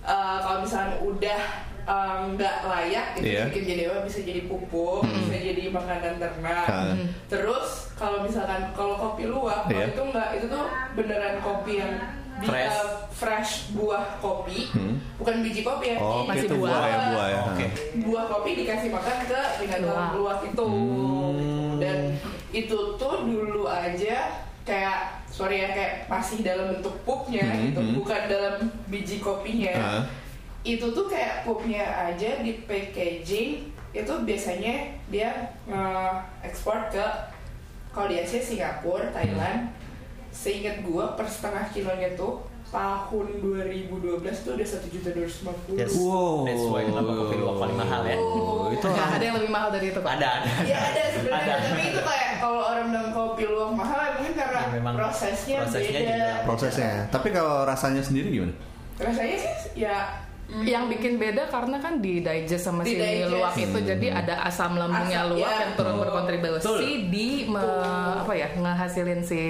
uh, 0.00 0.38
kalau 0.38 0.62
misalnya 0.62 0.96
udah 1.00 1.40
um, 1.82 2.20
nggak 2.32 2.56
layak 2.62 3.06
itu 3.16 3.26
Iya. 3.28 3.42
bikin 3.48 3.64
jadi 3.66 3.82
apa 3.88 3.98
bisa 4.04 4.20
jadi 4.20 4.42
pupuk 4.44 5.02
bisa 5.02 5.34
jadi 5.34 5.62
makanan 5.68 6.14
ternak 6.16 6.66
Ah. 6.66 6.94
terus 7.26 7.90
kalau 7.94 8.22
misalkan 8.22 8.70
kalau 8.72 8.94
kopi 8.96 9.24
luwak 9.24 9.66
Iya. 9.66 9.90
itu 9.90 10.00
nggak 10.04 10.28
itu 10.34 10.46
tuh 10.46 10.64
beneran 10.94 11.40
kopi 11.40 11.72
yang 11.76 11.94
di- 12.38 12.46
Fresh. 12.46 12.70
uh, 12.70 12.90
fresh 13.10 13.52
buah 13.72 14.14
kopi 14.18 14.70
Hmm. 14.70 14.94
bukan 15.18 15.42
biji 15.42 15.66
kopi 15.66 15.90
ya 15.90 15.96
Oh, 15.98 16.22
Masih 16.22 16.46
buah. 16.48 16.70
buah 16.70 16.82
ya 16.84 16.98
buah 17.10 17.26
ya. 17.26 17.40
Oke. 17.48 17.66
buah 17.98 18.24
kopi 18.28 18.50
dikasih 18.54 18.88
makan 18.88 19.16
ke 19.26 19.40
binatang 19.58 19.90
Luwak. 19.90 20.10
luwak 20.14 20.38
itu 20.44 20.62
Hmm. 20.62 21.17
Itu 22.58 22.78
tuh 22.94 23.14
dulu 23.22 23.64
aja 23.64 24.30
kayak 24.62 24.98
sorry 25.26 25.60
ya 25.60 25.70
kayak 25.70 25.94
masih 26.06 26.42
dalam 26.42 26.72
bentuk 26.72 26.94
pupnya 27.02 27.44
Hmm, 27.44 27.62
gitu 27.64 27.80
hmm. 27.80 27.94
bukan 27.96 28.20
dalam 28.26 28.54
biji 28.86 29.16
kopinya 29.18 29.72
Ah. 29.72 30.02
itu 30.62 30.86
tuh 30.86 31.06
kayak 31.06 31.42
pupnya 31.42 31.84
aja 32.06 32.40
di 32.40 32.64
packaging 32.64 33.50
itu 33.90 34.12
biasanya 34.20 34.74
dia 35.06 35.30
ekspor 36.42 36.88
ke 36.88 37.04
kalau 37.88 38.06
di 38.06 38.18
Asia 38.18 38.38
Singapura 38.38 39.08
Thailand 39.10 39.72
seingat 40.28 40.82
gua 40.82 41.16
per 41.16 41.24
setengah 41.24 41.72
kilonya 41.72 42.12
tuh 42.12 42.44
tahun 42.68 43.40
2012 43.40 43.88
tuh 44.38 44.52
udah 44.52 44.68
satu 44.68 44.86
juta 44.86 45.08
dua 45.10 45.24
ratus 45.24 45.40
lima 45.40 45.54
puluh 45.58 45.78
Yes. 45.80 45.94
Wow. 45.96 46.44
That's 46.44 46.66
why 46.68 46.82
kenapa 46.84 47.10
kopi 47.16 47.34
luwak 47.38 47.56
paling 47.58 47.76
mahal 47.78 48.00
ya. 48.04 48.16
Oh, 48.20 48.68
itu 48.68 48.84
ada 48.84 49.16
yang 49.18 49.36
lebih 49.40 49.48
mahal 49.48 49.68
dari 49.72 49.88
itu. 49.88 49.96
Ada 49.98 50.28
ada. 50.36 50.50
Ya 50.68 50.76
ada 50.84 51.00
sebenarnya, 51.08 51.48
Ada. 51.48 51.64
tapi 51.64 51.82
itu 51.88 52.00
kayak 52.04 52.17
kalau 52.38 52.62
orang 52.64 52.86
bilang 52.88 53.10
kopi 53.10 53.44
luwak 53.44 53.72
mahal 53.74 53.98
ya 53.98 54.10
mungkin 54.14 54.34
karena 54.34 54.60
Ya, 54.60 54.68
memang 54.72 54.94
prosesnya, 54.94 55.56
prosesnya 55.60 56.00
beda. 56.00 56.10
juga. 56.10 56.34
prosesnya. 56.42 56.92
Tapi 57.08 57.28
kalau 57.30 57.56
rasanya 57.62 58.00
sendiri 58.00 58.28
gimana? 58.30 58.54
Rasanya 58.96 59.36
sih 59.36 59.52
ya 59.76 59.96
Yang 60.48 60.84
bikin 60.90 61.12
beda 61.18 61.44
karena 61.46 61.76
kan 61.76 62.00
di 62.00 62.18
digest 62.18 62.64
sama 62.64 62.80
si 62.80 62.96
Di-digest. 62.96 63.28
luwak 63.28 63.52
itu 63.54 63.78
jadi 63.84 64.06
ada 64.14 64.34
asam 64.42 64.74
lambungnya 64.74 65.20
Asam, 65.20 65.30
luwak 65.30 65.44
ya. 65.46 65.60
yang 65.60 65.72
turun 65.74 65.92
Oh. 65.92 66.00
berkontribusi 66.00 66.84
di 67.06 67.28
me- 67.44 67.60
apa 68.18 68.32
ya 68.32 68.48
ngehasilin 68.50 69.20
si. 69.20 69.44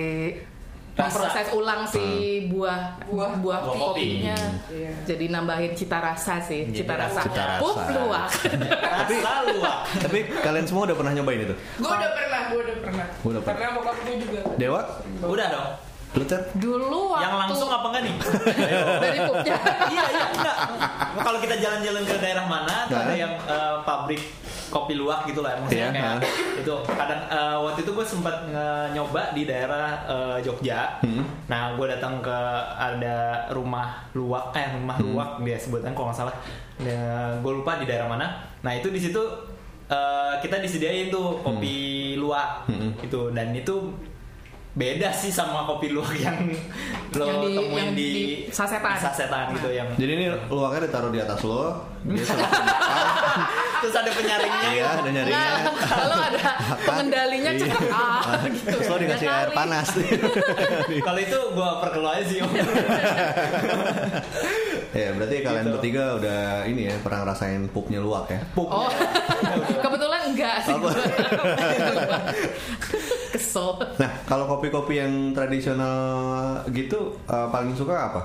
Memproses 0.98 1.46
ulang 1.54 1.86
si 1.86 2.04
buah 2.50 2.98
Buah. 3.06 3.38
buah 3.38 3.38
Buah 3.38 3.58
kopi. 3.62 3.78
kopinya. 4.18 4.36
Iya. 4.68 4.90
Jadi 5.06 5.24
nambahin 5.30 5.72
cita 5.72 5.98
rasa 5.98 6.42
sih, 6.42 6.66
Jadi 6.66 6.82
cita 6.82 6.94
rasa. 6.98 7.20
Cita 7.22 7.42
rasa. 7.46 7.60
Pup 7.62 7.76
luwak. 7.88 8.28
Rasa 8.98 9.32
luwak. 9.46 9.76
Tapi 9.96 10.18
kalian 10.42 10.66
semua 10.66 10.82
udah 10.84 10.96
pernah 10.98 11.12
nyobain 11.14 11.40
itu? 11.40 11.54
gue 11.54 11.86
udah 11.88 12.10
pernah, 12.12 12.40
gue 12.50 12.60
udah 12.60 12.76
pernah. 12.82 13.06
Gua 13.16 13.30
udah 13.30 13.42
pernah. 13.42 13.56
Karena 13.56 13.76
bokap 13.78 13.96
gue 14.02 14.14
juga. 14.18 14.40
Dewa? 14.58 14.80
Udah 15.22 15.46
dong. 15.48 15.70
Lu? 16.10 16.24
Dulu 16.54 17.00
waktu 17.10 17.22
Yang 17.22 17.34
langsung 17.38 17.68
apa 17.68 17.86
enggak 17.86 18.02
nih? 18.02 18.14
dari 19.02 19.18
pupnya. 19.22 19.54
iya 19.86 20.04
iya 20.08 20.24
enggak. 20.30 20.56
Kalau 21.18 21.38
kita 21.38 21.54
jalan-jalan 21.56 22.02
ke 22.02 22.16
daerah 22.16 22.44
mana 22.44 22.76
Nah. 22.88 23.00
ada 23.02 23.14
yang 23.14 23.32
eh, 23.38 23.76
pabrik 23.82 24.22
kopi 24.68 24.94
luwak 24.94 25.24
gitu 25.24 25.40
lah 25.40 25.56
maksudnya 25.56 25.88
Iya, 25.88 25.92
kayak 25.94 26.12
nah. 26.14 26.20
itu 26.58 26.74
kadang 26.86 27.20
eh, 27.26 27.56
waktu 27.58 27.80
itu 27.80 27.90
gue 27.90 28.06
sempat 28.06 28.36
nge- 28.46 28.88
nyoba 28.92 29.32
di 29.32 29.42
daerah 29.42 29.88
eh, 30.04 30.38
Jogja 30.40 31.00
Hmm. 31.00 31.24
nah 31.46 31.72
gue 31.72 31.86
datang 31.86 32.20
ke 32.20 32.38
ada 32.74 33.16
rumah 33.50 34.04
luwak 34.12 34.52
eh 34.52 34.68
rumah 34.70 34.92
Hmm. 34.94 35.08
luwak 35.10 35.30
dia 35.40 35.56
sebutan 35.56 35.92
kalau 35.92 36.08
nggak 36.08 36.18
salah 36.18 36.34
gue 37.38 37.52
lupa 37.54 37.76
di 37.76 37.84
daerah 37.84 38.06
mana 38.06 38.26
nah 38.58 38.70
itu 38.70 38.88
di 38.88 38.98
situ 38.98 39.20
eh, 39.86 40.32
kita 40.38 40.56
disediain 40.58 41.08
tuh 41.08 41.40
kopi 41.40 41.76
luwak 42.14 42.64
Hmm. 42.64 42.92
gitu 42.98 43.30
dan 43.30 43.52
itu 43.52 43.72
beda 44.78 45.10
sih 45.10 45.28
sama 45.28 45.66
kopi 45.66 45.90
luwak 45.90 46.14
yang 46.14 46.38
lo 47.12 47.24
Yang 47.24 47.38
di- 47.42 47.56
temuin 47.58 47.82
yang 47.82 47.90
di, 47.92 48.06
di 48.06 48.24
sasetan. 48.48 48.94
di 48.94 49.02
sasetan 49.02 49.44
gitu 49.52 49.68
yang 49.68 49.88
Jadi 49.92 50.12
ini 50.14 50.24
luaknya 50.46 50.86
ditaruh 50.86 51.10
di 51.10 51.18
atas 51.18 51.40
lo, 51.42 51.82
dia 52.04 52.22
selalu 52.24 52.46
terus 53.78 53.94
ada 53.94 54.10
penyaringnya 54.10 54.70
Iya, 54.70 54.86
ada 54.94 55.10
nyarinya. 55.10 55.38
Nah, 55.38 55.56
lalu 55.98 56.16
ada 56.26 56.46
pengendalinya 56.82 57.50
Iya. 57.50 57.60
cekak 57.60 57.84
ah 57.88 58.22
gitu. 58.44 58.68
Terus 58.68 58.86
lo 58.86 58.96
dikasih 58.98 59.26
air 59.26 59.50
panas. 59.50 59.88
kalau 61.06 61.20
itu 61.20 61.38
gua 61.52 61.70
perkeluar 61.78 62.12
aja 62.14 62.24
sih 62.24 62.38
Om. 62.38 62.50
ya, 64.92 65.08
berarti 65.12 65.36
kalian 65.40 65.64
Gitu. 65.64 65.74
bertiga 65.74 66.04
udah 66.16 66.40
ini 66.64 66.82
ya 66.86 66.94
pernah 66.98 67.18
ngerasain 67.22 67.62
pupnya 67.68 67.98
luwak 67.98 68.26
ya. 68.28 68.40
Pup. 68.52 68.68
Oh, 68.68 68.88
kebetulan 69.84 70.20
enggak 70.28 70.56
sih. 70.62 70.72
Apa? 70.72 70.90
Kesel. 73.30 73.68
Nah, 73.96 74.10
kalau 74.24 74.44
kopi-kopi 74.48 74.98
yang 74.98 75.12
tradisional 75.30 76.00
gitu 76.68 77.16
eh, 77.24 77.46
paling 77.48 77.74
suka 77.74 77.94
apa? 77.94 78.22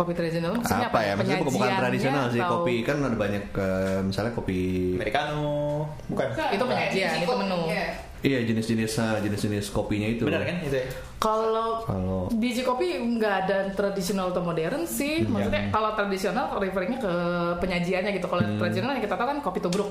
Kopi 0.00 0.12
tradisional 0.14 0.56
maksudnya 0.56 0.88
apa 0.88 1.00
ya? 1.02 1.12
Maksudnya 1.12 1.38
bukan, 1.38 1.54
bukan 1.54 1.70
tradisional 1.76 2.24
sih. 2.26 2.40
atau- 2.40 2.52
Kopi 2.56 2.74
kan 2.80 2.96
ada 2.98 3.12
banyak 3.14 3.44
eh, 3.52 4.00
misalnya 4.00 4.32
kopi 4.32 4.60
Americano 4.96 5.84
bukan 6.08 6.26
Itu 6.48 6.64
penyajian, 6.64 7.20
itu 7.20 7.34
menu. 7.36 7.60
Iya. 7.68 7.86
Iya 8.20 8.38
jenis-jenis 8.46 8.92
eh, 8.98 9.16
jenis-jenis 9.22 9.66
kopinya 9.70 10.04
itu. 10.06 10.24
benar 10.24 10.40
kan 10.42 10.56
itu 10.58 10.72
ya 10.74 10.84
Kalau 11.16 11.80
Kalau 11.82 12.28
biji 12.30 12.60
kopi 12.62 12.92
nggak 12.96 13.34
ada 13.42 13.58
tradisional 13.70 14.28
atau 14.28 14.40
modern 14.40 14.84
sih. 14.84 15.20
Hmm. 15.20 15.36
Maksudnya 15.36 15.68
kalau 15.68 15.92
tradisional 15.94 16.48
referringnya 16.54 16.96
ke 16.98 17.12
penyajiannya 17.58 18.12
gitu. 18.14 18.24
Kalau 18.26 18.40
Hmm. 18.42 18.56
tradisional 18.56 18.92
yang 18.92 19.04
kita 19.04 19.14
tahu 19.14 19.24
kan 19.26 19.38
kopi 19.38 19.58
tubruk. 19.58 19.90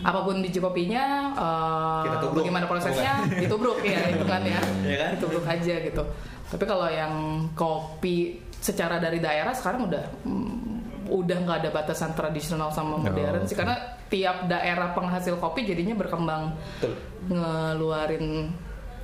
Apa 0.00 0.18
pun 0.20 0.38
biji 0.38 0.58
kopinya, 0.58 1.04
eh, 1.32 2.02
Kita 2.04 2.16
tubruk. 2.20 2.42
bagaimana 2.42 2.66
prosesnya, 2.66 3.26
ditubruk 3.32 3.82
ya 3.82 4.02
itu 4.08 4.24
kan 4.24 4.42
ya. 4.44 4.62
Iya 4.80 4.96
kan? 4.96 5.10
Ditubruk 5.16 5.42
aja 5.44 5.74
gitu. 5.80 6.02
Tapi 6.48 6.64
kalau 6.64 6.86
yang 6.86 7.14
kopi 7.52 8.34
secara 8.60 9.00
dari 9.00 9.18
daerah 9.18 9.50
sekarang 9.50 9.88
udah 9.88 10.04
mm, 10.22 11.08
udah 11.10 11.36
nggak 11.42 11.58
ada 11.64 11.70
batasan 11.72 12.14
tradisional 12.14 12.70
sama 12.70 12.94
modern 12.94 13.42
sih 13.42 13.56
oke. 13.56 13.60
karena 13.64 13.76
tiap 14.06 14.46
daerah 14.46 14.92
penghasil 14.92 15.34
kopi 15.36 15.66
jadinya 15.66 15.96
berkembang 15.96 16.54
Betul. 16.78 16.94
ngeluarin 17.26 18.52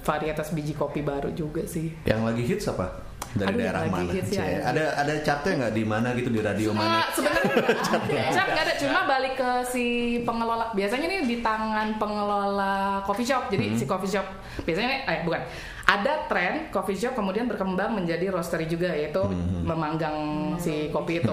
varietas 0.03 0.55
biji 0.55 0.71
kopi 0.73 1.03
baru 1.03 1.35
juga 1.35 1.67
sih. 1.67 1.91
yang 2.07 2.23
lagi 2.23 2.47
hits 2.47 2.71
apa? 2.71 3.03
Dari 3.35 3.53
Aduh, 3.53 3.59
daerah 3.59 3.81
mana? 3.91 4.13
hits 4.15 4.31
ya, 4.33 4.47
ya. 4.47 4.61
Ada 4.71 4.85
ada 5.03 5.15
chartnya 5.21 5.67
nggak 5.67 5.75
di 5.75 5.85
mana 5.85 6.15
gitu 6.15 6.31
di 6.31 6.41
radio 6.41 6.71
mana? 6.71 6.89
Nggak, 7.03 7.09
sebenarnya. 7.13 8.25
Cap 8.33 8.47
nggak 8.49 8.65
ada, 8.65 8.75
cuma 8.81 9.01
balik 9.05 9.35
ke 9.35 9.51
si 9.67 9.85
pengelola. 10.23 10.71
Biasanya 10.73 11.07
nih 11.11 11.21
di 11.27 11.37
tangan 11.43 11.99
pengelola 11.99 13.03
coffee 13.03 13.27
shop. 13.27 13.51
Jadi 13.51 13.75
Hmm. 13.75 13.77
si 13.77 13.85
coffee 13.85 14.09
shop 14.09 14.25
biasanya 14.63 15.05
eh 15.05 15.21
bukan. 15.27 15.43
Ada 15.87 16.27
tren 16.27 16.67
coffee 16.69 16.99
shop 16.99 17.15
kemudian 17.15 17.47
berkembang 17.47 17.95
menjadi 17.95 18.27
roastery 18.29 18.67
juga 18.67 18.91
yaitu 18.91 19.23
Hmm. 19.23 19.63
memanggang 19.63 20.17
si 20.59 20.91
kopi 20.91 21.23
itu. 21.23 21.31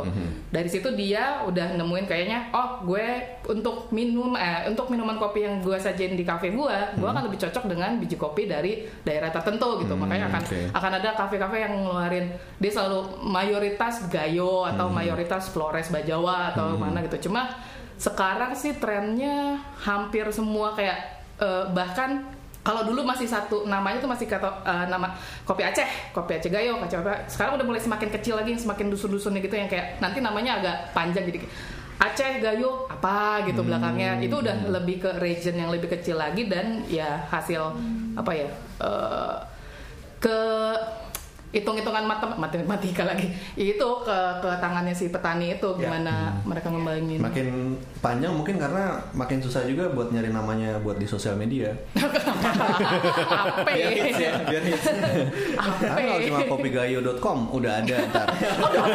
Dari 0.47 0.69
situ 0.69 0.93
dia 0.93 1.41
udah 1.41 1.73
nemuin 1.73 2.05
kayaknya 2.05 2.53
oh 2.53 2.85
gue 2.85 3.01
untuk 3.43 3.89
minum 3.89 4.37
eh 4.37 4.69
untuk 4.69 4.93
minuman 4.93 5.17
kopi 5.17 5.41
yang 5.41 5.57
gue 5.57 5.73
sajiin 5.73 6.13
di 6.13 6.21
cafe 6.21 6.53
gue, 6.53 6.69
gue 6.93 7.01
Hmm. 7.01 7.13
akan 7.17 7.23
lebih 7.25 7.41
cocok 7.41 7.65
dengan 7.65 7.97
biji 7.97 8.13
kopi 8.13 8.45
dari 8.45 8.85
daerah 9.01 9.33
tertentu 9.33 9.81
gitu. 9.81 9.97
Makanya 9.97 10.29
akan 10.29 10.41
oke. 10.45 10.59
akan 10.71 10.91
ada 10.93 11.09
kafe-kafe 11.13 11.57
yang 11.59 11.73
ngeluarin 11.73 12.25
dia 12.55 12.71
selalu 12.71 12.99
mayoritas 13.25 14.05
Gayo 14.05 14.69
atau 14.69 14.85
Hmm. 14.85 14.95
mayoritas 14.95 15.49
Flores 15.49 15.89
Bajawa 15.89 16.53
atau 16.53 16.77
mana 16.77 17.01
gitu. 17.01 17.25
Cuma 17.25 17.49
sekarang 17.95 18.53
sih 18.53 18.77
trennya 18.77 19.57
hampir 19.79 20.29
semua 20.29 20.73
kayak 20.73 20.97
eh, 21.33 21.65
bahkan 21.73 22.21
kalau 22.63 22.87
dulu 22.87 23.03
masih 23.03 23.27
satu 23.27 23.67
namanya 23.67 23.99
tuh 23.99 24.07
masih 24.07 24.23
kata 24.23 24.63
eh, 24.63 24.85
nama 24.87 25.11
kopi 25.43 25.67
Aceh, 25.67 26.15
kopi 26.15 26.39
Aceh 26.39 26.47
Gayo, 26.47 26.79
kopi. 26.79 26.95
Sekarang 27.27 27.59
udah 27.59 27.65
mulai 27.67 27.83
semakin 27.83 28.07
kecil 28.07 28.39
lagi, 28.39 28.55
semakin 28.55 28.87
dusun-dusunnya 28.87 29.43
gitu 29.43 29.59
yang 29.59 29.67
kayak 29.67 29.99
nanti 29.99 30.23
namanya 30.23 30.63
agak 30.63 30.95
panjang 30.95 31.27
jadi 31.27 31.43
Aceh 31.99 32.39
Gayo 32.39 32.87
apa 32.87 33.43
gitu 33.45 33.61
belakangnya 33.67 34.17
itu 34.23 34.33
udah 34.33 34.71
lebih 34.71 35.03
ke 35.03 35.11
region 35.19 35.59
yang 35.59 35.69
lebih 35.69 35.91
kecil 35.91 36.17
lagi 36.17 36.47
dan 36.47 36.87
ya 36.87 37.27
hasil 37.29 37.75
apa 38.15 38.31
ya 38.31 38.49
eh, 38.79 39.35
ke 40.23 40.39
hitung-hitungan 41.53 42.03
matem- 42.03 42.33
matematika 42.35 43.05
lagi. 43.05 43.29
Itu 43.53 44.01
ke 44.01 44.17
ke 44.41 44.49
tangannya 44.57 44.91
si 44.91 45.07
petani 45.07 45.53
itu 45.53 45.69
gimana 45.77 46.33
mereka 46.43 46.73
ngembangin 46.73 47.21
Makin 47.21 47.47
panjang 48.01 48.33
mungkin 48.33 48.57
karena 48.57 48.97
makin 49.13 49.37
susah 49.37 49.61
juga 49.63 49.87
buat 49.87 50.09
nyari 50.09 50.33
namanya 50.33 50.81
buat 50.81 50.97
di 50.97 51.05
sosial 51.05 51.37
media. 51.37 51.69
apa 51.93 53.69
biar 53.69 53.91
hits 53.93 54.17
ya 54.17 54.31
ya 54.33 54.41
biar 54.43 54.63
hits. 54.65 54.85
Karena 55.79 56.01
kalau 56.01 56.21
cuma 56.25 56.39
kopigayo.com 56.49 57.37
udah 57.53 57.71
ada 57.79 57.95
ntar. 58.09 58.27
com? 58.33 58.85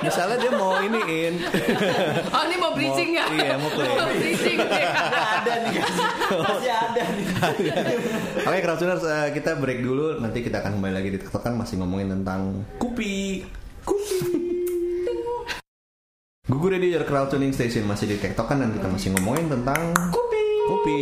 Misalnya 0.00 0.36
dia 0.36 0.52
mau 0.52 0.76
iniin. 0.78 1.34
oh 2.28 2.42
ini 2.44 2.56
mau 2.56 2.72
bridging 2.72 3.10
ya? 3.12 3.24
Mau- 3.24 3.36
iya, 3.36 3.54
mau 3.56 3.70
play. 3.72 3.96
bridging 4.20 4.58
Udah 4.60 5.28
ada 5.40 5.52
nih 5.64 5.72
masih 6.34 6.72
ada 6.72 7.02
nih. 7.04 7.24
Oke, 8.44 8.58
Crowdtuners, 8.60 9.02
eh, 9.04 9.28
kita 9.32 9.56
break 9.56 9.80
dulu. 9.80 10.13
Nanti 10.16 10.38
kita 10.40 10.58
akan 10.58 10.72
kembali 10.74 10.94
lagi 10.94 11.08
di 11.08 11.18
TikTok 11.18 11.42
kan 11.42 11.54
masih 11.54 11.78
ngomongin 11.78 12.08
tentang 12.12 12.40
kupi. 12.76 13.42
Kupi. 13.82 14.18
Gugur 16.44 16.70
Radio 16.70 16.90
Your 16.92 17.04
Crowd 17.04 17.28
Tuning 17.28 17.50
Station 17.50 17.84
masih 17.84 18.04
di 18.06 18.16
TikTok 18.16 18.44
kan 18.44 18.58
dan 18.58 18.70
kita 18.70 18.86
masih 18.86 19.12
ngomongin 19.12 19.48
tentang 19.48 19.80
kupi. 20.10 20.44
Kupi. 20.66 21.00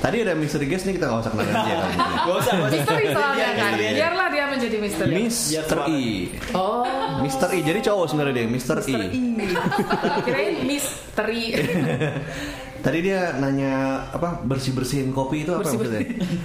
Tadi 0.00 0.16
ada 0.18 0.32
misteri 0.32 0.64
guest 0.64 0.88
nih 0.88 0.96
kita 0.96 1.06
nggak 1.06 1.20
usah 1.20 1.30
kenalin 1.30 1.52
dia 1.52 1.76
kali 1.82 1.92
ini. 1.92 2.16
gak 2.16 2.36
usah 2.38 2.52
gak 2.54 2.70
misteri 2.72 3.04
soalnya 3.06 3.36
Biar- 3.36 3.52
kan 3.54 3.72
biar- 3.76 3.94
biarlah 3.94 4.28
dia 4.30 4.44
menjadi 4.48 4.76
misteri 4.80 5.12
Mr. 5.12 5.78
E. 5.84 6.02
oh 6.56 6.84
Mr. 7.20 7.48
E. 7.50 7.58
Jadi 7.60 7.78
cowok 7.84 8.06
sebenarnya 8.08 8.34
dia, 8.34 8.46
Mr. 8.48 8.76
E. 8.80 8.96
kirain 10.24 10.54
misteri 10.64 11.42
Tadi 12.80 12.98
dia 13.00 13.36
nanya 13.36 13.74
apa 14.10 14.40
bersih 14.42 14.72
bersihin 14.72 15.10
kopi 15.10 15.44
itu 15.44 15.52
apa 15.52 15.62
maksudnya? 15.62 16.00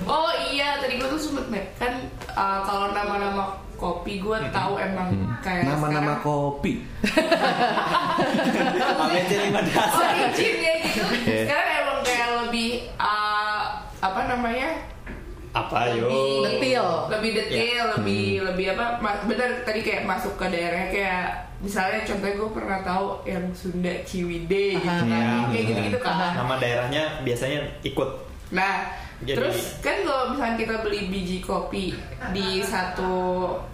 Oh 0.05 0.31
iya, 0.45 0.77
tadi 0.77 0.95
gue 0.95 1.07
tuh 1.07 1.21
sempet 1.21 1.47
nih 1.47 1.63
kan 1.75 1.93
uh, 2.31 2.59
kalau 2.61 2.91
nama-nama 2.91 3.43
kopi 3.75 4.19
gue 4.19 4.37
tahu 4.49 4.75
emang 4.75 5.11
kayak 5.39 5.63
Nama-nama 5.65 6.15
sekarang- 6.15 6.23
kopi. 6.23 6.73
Oh 8.95 9.07
dasar 9.11 10.11
izin 10.31 10.55
ya 10.57 10.73
gitu. 10.81 11.03
Iya. 11.25 11.43
Sekarang 11.43 11.69
emang 11.77 11.99
kayak 12.01 12.29
lebih 12.45 12.69
uh, 12.95 13.61
apa 13.99 14.21
namanya? 14.27 14.94
Apa 15.55 15.87
yo 15.89 16.11
lebih 16.43 16.75
Detail. 16.75 16.87
lebih 17.07 17.31
detail, 17.33 17.83
lebih 17.95 18.25
lebih 18.43 18.65
apa? 18.75 18.85
bener 19.23 19.63
tadi 19.63 19.79
kayak 19.79 20.03
masuk 20.03 20.35
ke 20.35 20.45
daerahnya 20.45 20.91
kayak 20.91 21.25
misalnya 21.57 22.03
contohnya 22.03 22.35
gue 22.35 22.49
pernah 22.51 22.79
tahu 22.81 23.05
yang 23.23 23.47
Sunda 23.55 24.03
Ciwidey 24.03 24.75
gitu 24.75 24.83
kan, 24.83 25.07
Iya. 25.07 25.47
kayak 25.47 25.63
gitu-gitu 25.65 25.99
kan. 25.99 26.35
nama 26.35 26.55
daerahnya 26.55 27.03
biasanya 27.23 27.63
ikut 27.81 28.27
Nah, 28.45 28.85
Jadi- 29.17 29.33
terus 29.33 29.79
kan 29.79 30.03
kalau 30.03 30.23
misalnya 30.29 30.55
kita 30.55 30.75
beli 30.79 31.07
biji 31.07 31.39
kopi 31.39 31.95
di 32.29 32.61
satu 32.61 33.13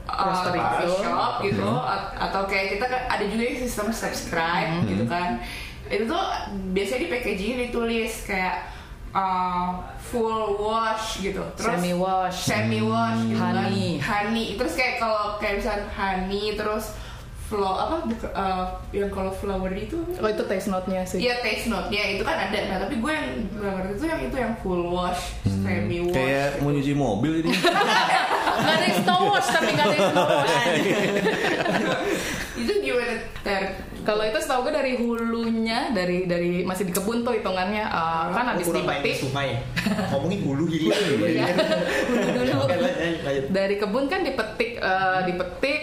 uh, 0.06 0.46
gitu. 0.48 1.02
shop 1.02 1.44
gitu, 1.44 1.66
at- 1.68 2.14
atau 2.22 2.46
kayak 2.46 2.78
kita 2.78 2.86
kan 2.86 3.02
ada 3.10 3.26
juga 3.26 3.44
yang 3.44 3.60
sistem 3.60 3.92
subscribe 3.92 4.86
gitu 4.86 5.04
kan, 5.04 5.42
itu 5.90 6.06
tuh 6.06 6.24
biasanya 6.72 7.02
di 7.04 7.10
packaging 7.10 7.54
ditulis 7.60 8.24
kayak 8.24 8.64
uh, 9.12 9.70
full 9.98 10.40
wash 10.58 11.20
gitu, 11.20 11.44
terus 11.54 11.72
Semi 11.74 11.94
wash. 11.94 12.38
semi 12.42 12.80
wash 12.80 13.22
gitu 13.24 13.38
Honey. 13.38 13.98
kan, 13.98 14.28
honey, 14.28 14.56
terus 14.56 14.74
kayak 14.74 14.98
kalau 14.98 15.36
kayak 15.38 15.60
misalnya 15.60 15.88
honey 15.90 16.54
terus 16.54 16.96
flow 17.44 17.76
apa 17.76 18.08
buka- 18.08 18.32
uh, 18.32 18.64
yang 18.90 19.08
kalau 19.08 19.28
flowery 19.30 19.84
itu 19.84 20.00
oh 20.00 20.24
itu 20.26 20.40
taste 20.42 20.72
note-nya 20.72 21.04
sih 21.04 21.20
Iya 21.20 21.44
taste 21.44 21.68
note-nya 21.68 22.16
itu 22.16 22.24
kan 22.24 22.40
ada. 22.42 22.56
Nah 22.66 22.78
tapi 22.80 22.96
gue 22.96 23.12
yang 23.12 23.28
gue 23.52 23.68
ngerti 23.68 23.92
itu 23.94 24.06
yang 24.06 24.22
itu 24.24 24.38
yang 24.38 24.54
full 24.58 24.88
wash, 24.88 25.36
semi 25.44 26.00
wash. 26.02 26.16
Kayak 26.16 26.48
mau 26.58 26.72
nyuci 26.72 26.94
mobil 26.94 27.44
ini. 27.44 27.52
nggak 28.62 28.72
ada 28.74 28.86
yang 28.86 28.98
snow 29.02 29.22
wash 29.28 29.50
tapi 29.50 29.68
nggak 29.70 29.84
ada 29.86 29.96
yang 29.98 30.16
wash 30.16 30.56
itu 32.62 32.72
gimana 32.80 33.16
ter? 33.42 33.64
Kalau 34.02 34.24
itu 34.26 34.40
setahu 34.42 34.70
gue 34.70 34.74
dari 34.74 34.94
hulunya, 34.98 35.94
dari 35.94 36.26
dari 36.26 36.66
masih 36.66 36.90
di 36.90 36.94
kebun 36.94 37.22
tuh 37.22 37.38
hitungannya 37.38 37.86
uh, 37.86 38.34
kan 38.34 38.56
habis 38.56 38.68
di 38.68 38.82
dipetik. 38.82 39.16
sungai 39.22 39.62
ngomongin 40.12 40.40
hulu 40.42 40.66
hilir 40.66 40.98
Iya, 41.22 41.46
hulu 42.10 42.30
dulu. 42.34 42.64
Lanjut, 42.66 43.22
lanjut. 43.26 43.44
Dari 43.54 43.76
kebun 43.78 44.06
kan 44.10 44.22
dipetik, 44.26 44.72
eh, 44.82 45.20
dipetik 45.30 45.82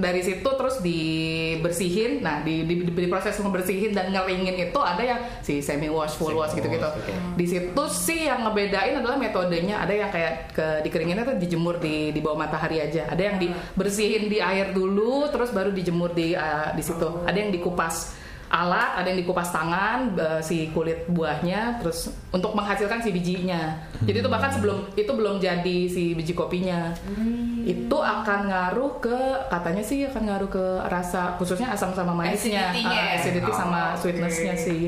dari 0.00 0.20
situ 0.24 0.48
terus 0.48 0.80
dibersihin. 0.80 2.24
Nah 2.24 2.42
di, 2.42 2.64
di, 2.64 2.88
di, 2.88 2.92
di 2.92 3.08
proses 3.10 3.36
ngebersihin 3.38 3.92
dan 3.92 4.10
ngeringin 4.10 4.56
itu 4.70 4.80
ada 4.80 5.02
yang 5.02 5.20
si 5.44 5.60
semi 5.60 5.92
wash, 5.92 6.16
full 6.16 6.32
Semi 6.32 6.40
wash 6.40 6.52
gitu-gitu. 6.56 6.88
oke. 6.88 7.12
Di 7.36 7.46
situ 7.46 7.82
sih 7.92 8.26
yang 8.26 8.48
ngebedain 8.48 8.98
adalah 8.98 9.20
metodenya. 9.20 9.84
Ada 9.84 9.92
yang 9.94 10.10
kayak 10.10 10.32
ke 10.56 10.66
dikeringinnya 10.88 11.24
tuh 11.28 11.36
dijemur 11.38 11.78
di 11.78 12.10
di 12.10 12.20
bawah 12.24 12.48
matahari 12.48 12.80
aja. 12.82 13.06
Ada 13.12 13.22
yang 13.22 13.36
dibersihin 13.38 14.32
di 14.32 14.38
air 14.40 14.72
dulu, 14.72 15.28
terus 15.28 15.52
baru 15.52 15.70
dijemur 15.70 16.16
di 16.16 16.32
eh, 16.34 16.70
di 16.74 16.82
situ. 16.82 17.24
Ada 17.28 17.36
yang 17.36 17.50
dikupas 17.58 18.14
alat, 18.48 18.96
ada 18.96 19.12
yang 19.12 19.20
dikupas 19.20 19.52
tangan 19.52 20.16
eh, 20.16 20.40
si 20.40 20.72
kulit 20.72 21.04
buahnya, 21.04 21.84
terus 21.84 22.08
untuk 22.32 22.56
menghasilkan 22.56 23.04
si 23.04 23.12
bijinya. 23.12 23.76
Jadi 24.00 24.24
itu 24.24 24.28
bahkan 24.32 24.48
sebelum 24.48 24.88
itu 24.96 25.12
belum 25.12 25.36
jadi 25.36 25.78
si 25.84 26.16
biji 26.16 26.32
kopinya. 26.32 26.96
Itu 27.68 28.00
akan 28.00 28.48
ngaruh 28.48 29.04
ke 29.04 29.18
katanya 29.52 29.84
sih 29.84 30.08
akan 30.08 30.22
ngaruh 30.32 30.48
ke 30.48 30.64
rasa 30.88 31.36
khususnya 31.36 31.76
asam 31.76 31.92
sama 31.92 32.16
manisnya. 32.16 32.72
Ah, 32.72 33.20
acidity 33.20 33.52
sama 33.52 33.92
Oh, 33.92 34.00
sweetnessnya 34.00 34.56
oke. 34.56 34.64
sih. 34.64 34.82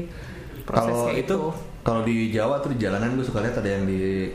Proses 0.64 0.88
Kalau 0.88 1.04
kayak 1.04 1.20
itu 1.20 1.38
kalau 1.80 2.00
di 2.00 2.16
Jawa 2.32 2.64
tuh 2.64 2.72
di 2.72 2.78
jalanan 2.80 3.12
gue 3.12 3.24
suka 3.24 3.44
lihat 3.44 3.60
ada 3.60 3.68
yang 3.68 3.84
di 3.84 4.28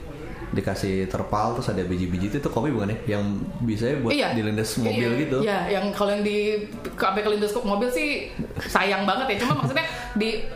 dikasih 0.56 1.06
terpal 1.06 1.52
terus 1.54 1.68
ada 1.68 1.84
biji-biji 1.84 2.32
itu 2.32 2.38
tuh 2.40 2.48
kopi 2.48 2.72
bukan 2.72 2.90
ya? 2.90 3.20
Yang 3.20 3.24
bisa 3.62 3.86
buat 4.00 4.16
Iya. 4.16 4.32
dilindas 4.32 4.80
mobil 4.80 5.10
Iya. 5.12 5.22
gitu. 5.22 5.38
Iya, 5.44 5.60
yang 5.70 5.86
kalau 5.92 6.16
yang 6.16 6.24
di 6.24 6.64
sampai 6.96 7.22
kelindes 7.22 7.52
mobil 7.60 7.92
sih 7.92 8.32
sayang 8.66 9.04
banget 9.04 9.36
ya. 9.36 9.44
Cuma 9.44 9.60
maksudnya 9.60 9.84
di 10.16 10.48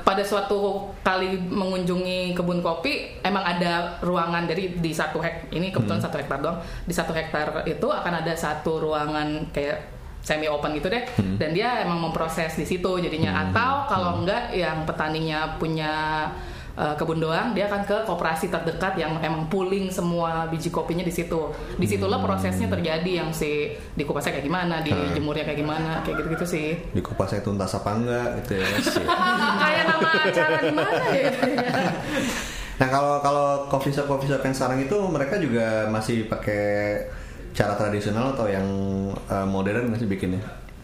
pada 0.00 0.24
suatu 0.24 0.90
kali 1.02 1.36
mengunjungi 1.36 2.32
kebun 2.32 2.64
kopi 2.64 3.20
emang 3.20 3.44
ada 3.44 4.00
ruangan 4.00 4.48
dari 4.48 4.74
di 4.74 4.90
satu 4.90 5.20
hek 5.20 5.52
ini 5.52 5.68
kebetulan 5.68 6.00
satu 6.00 6.16
hektar 6.16 6.40
doang 6.40 6.58
di 6.82 6.90
satu 6.90 7.12
hektar 7.12 7.62
itu 7.62 7.84
akan 7.84 8.24
ada 8.24 8.32
satu 8.32 8.80
ruangan 8.80 9.52
kayak 9.52 9.78
semi 10.20 10.48
open 10.48 10.72
gitu 10.74 10.88
deh 10.88 11.04
dan 11.36 11.52
dia 11.52 11.84
emang 11.84 12.00
memproses 12.00 12.52
di 12.52 12.64
situ 12.64 12.90
jadinya 12.98 13.44
atau 13.44 13.86
kalau 13.86 14.10
enggak 14.20 14.50
yang 14.50 14.82
petaninya 14.82 15.56
punya 15.56 16.26
uh, 16.80 16.94
kebun 16.96 17.20
doang 17.20 17.52
dia 17.52 17.68
akan 17.68 17.84
ke 17.84 17.96
koperasi 18.08 18.48
terdekat 18.48 18.96
yang 18.96 19.20
emang 19.20 19.44
pooling 19.52 19.92
semua 19.92 20.48
biji 20.48 20.72
kopinya 20.72 21.04
di 21.04 21.12
situ 21.12 21.52
di 21.76 21.84
situlah 21.84 22.24
prosesnya 22.24 22.72
terjadi 22.72 23.20
yang 23.20 23.28
si 23.28 23.76
dikupasnya 23.92 24.40
kayak 24.40 24.46
gimana 24.48 24.80
dijemurnya 24.80 25.44
kayak 25.44 25.60
gimana 25.60 26.00
kayak 26.00 26.24
gitu-gitu 26.24 26.46
sih 26.48 26.68
Di 26.96 27.04
kupasnya 27.04 27.44
tuntas 27.44 27.76
apa 27.76 27.90
enggak 27.92 28.28
gitu 28.42 28.52
ya. 28.56 28.68
Kayak 29.60 29.82
nama 29.92 30.08
acara 30.24 30.56
di 30.64 30.72
mana 30.72 31.04
ya 31.12 31.22
gitu 31.28 31.48
ya. 31.60 31.70
Nah 32.80 32.88
kalau 32.88 33.14
kalau 33.20 33.46
coffee 33.68 33.92
shop 33.92 34.08
coffee 34.08 34.30
shop 34.32 34.40
yang 34.40 34.56
sekarang 34.56 34.80
itu 34.80 34.96
mereka 35.12 35.36
juga 35.36 35.84
masih 35.92 36.24
pakai 36.32 37.04
cara 37.52 37.76
tradisional 37.76 38.32
atau 38.32 38.46
yang 38.48 38.64
uh, 39.28 39.44
modern 39.44 39.92
masih 39.92 40.08
bikinnya? 40.08 40.40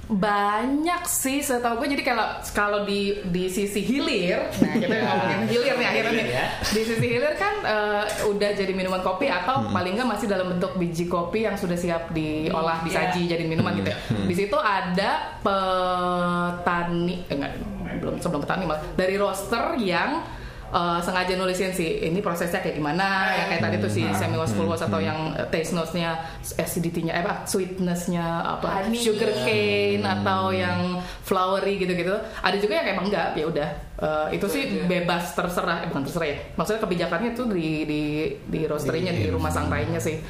Banyak 0.07 1.03
sih 1.11 1.43
setahu 1.43 1.83
gue 1.83 1.99
jadi 1.99 2.05
kalau 2.07 2.27
kalau 2.55 2.79
di 2.87 3.27
di 3.27 3.51
sisi 3.51 3.83
hilir 3.83 4.39
nah 4.63 4.73
kita 4.79 4.95
ngomongin 5.03 5.41
hilir 5.51 5.75
nih 5.75 5.89
akhirnya 5.91 6.13
nih. 6.15 6.27
Hilir 6.31 6.39
ya. 6.39 6.47
di 6.63 6.83
sisi 6.87 7.07
hilir 7.11 7.35
kan 7.35 7.55
eh, 7.67 8.05
udah 8.31 8.51
jadi 8.55 8.71
minuman 8.71 9.03
kopi 9.03 9.27
atau 9.27 9.67
paling 9.75 9.99
nggak 9.99 10.07
masih 10.07 10.31
dalam 10.31 10.55
bentuk 10.55 10.79
biji 10.79 11.11
kopi 11.11 11.51
yang 11.51 11.59
sudah 11.59 11.75
siap 11.75 12.15
diolah 12.15 12.87
disaji 12.87 13.27
jadi 13.27 13.43
minuman 13.51 13.75
gitu 13.83 13.91
ya. 13.91 13.99
Di 14.31 14.35
situ 14.39 14.55
ada 14.55 15.43
petani 15.43 17.27
eh, 17.27 17.35
enggak 17.35 17.53
belum 17.99 18.15
sebelum 18.23 18.41
petani 18.47 18.63
malah. 18.63 18.83
Dari 18.95 19.15
roaster 19.19 19.75
yang 19.83 20.23
eh, 20.77 20.99
sengaja 21.01 21.33
nulisin 21.41 21.73
sih 21.73 22.05
ini 22.05 22.21
prosesnya 22.21 22.61
kayak 22.61 22.77
gimana 22.77 23.33
ya 23.33 23.45
kayak 23.49 23.63
tadi 23.65 23.77
tuh 23.81 23.89
si 23.89 24.05
semi 24.13 24.37
was 24.37 24.53
full 24.53 24.69
was 24.69 24.85
atau 24.85 25.01
yang 25.01 25.33
eh, 25.33 25.49
taste 25.49 25.73
notes-nya 25.73 26.21
acidity-nya 26.61 27.17
eh 27.17 27.25
apa 27.25 27.49
sweetness-nya 27.49 28.25
apa 28.61 28.85
Honey. 28.85 29.01
sugar 29.01 29.33
cane 29.43 30.05
atau 30.05 30.53
yang 30.53 31.01
flowery 31.25 31.81
gitu-gitu. 31.81 32.15
Ada 32.45 32.57
juga 32.61 32.85
yang 32.85 32.87
emang 32.95 33.11
enggak 33.11 33.35
ya 33.35 33.45
udah. 33.49 33.69
Eh, 33.97 34.37
itu 34.37 34.47
sih 34.47 34.63
bebas 34.85 35.33
terserah 35.33 35.83
eh, 35.83 35.89
bukan 35.89 36.05
terserah 36.05 36.29
ya. 36.29 36.39
Maksudnya 36.55 36.81
kebijakannya 36.85 37.31
itu 37.33 37.43
di 37.49 37.69
di 37.89 38.03
di 38.45 38.61
roasterynya 38.69 39.17
di 39.17 39.27
rumah 39.33 39.49
sangrainya 39.49 39.99
sih. 39.99 40.21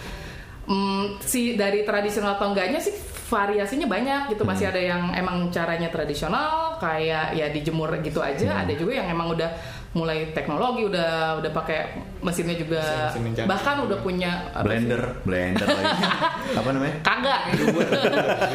Hmm, 0.66 1.22
si 1.22 1.54
dari 1.54 1.86
tradisional 1.86 2.34
atau 2.34 2.50
enggaknya 2.50 2.82
sih 2.82 2.94
variasinya 3.26 3.86
banyak 3.90 4.34
gitu. 4.34 4.42
Masih 4.46 4.70
ada 4.70 4.78
yang 4.78 5.10
emang 5.14 5.50
caranya 5.50 5.90
tradisional 5.90 6.78
kayak 6.78 7.34
ya 7.34 7.46
dijemur 7.50 7.90
gitu 8.02 8.22
aja. 8.22 8.62
Ada 8.62 8.74
juga 8.78 9.02
yang 9.02 9.10
emang 9.10 9.34
udah 9.34 9.50
mulai 9.96 10.28
teknologi 10.30 10.84
udah 10.84 11.40
udah 11.40 11.50
pakai 11.50 11.96
mesinnya 12.20 12.52
juga 12.52 12.84
Mesin-mesin 13.08 13.32
canggih. 13.32 13.48
bahkan 13.48 13.76
udah 13.80 13.98
punya 13.98 14.30
apa 14.52 14.60
sih? 14.60 14.64
Blender, 14.68 15.02
blender 15.24 15.66
lagi. 15.66 16.04
apa 16.60 16.68
namanya? 16.68 16.96
Kagak. 17.00 17.40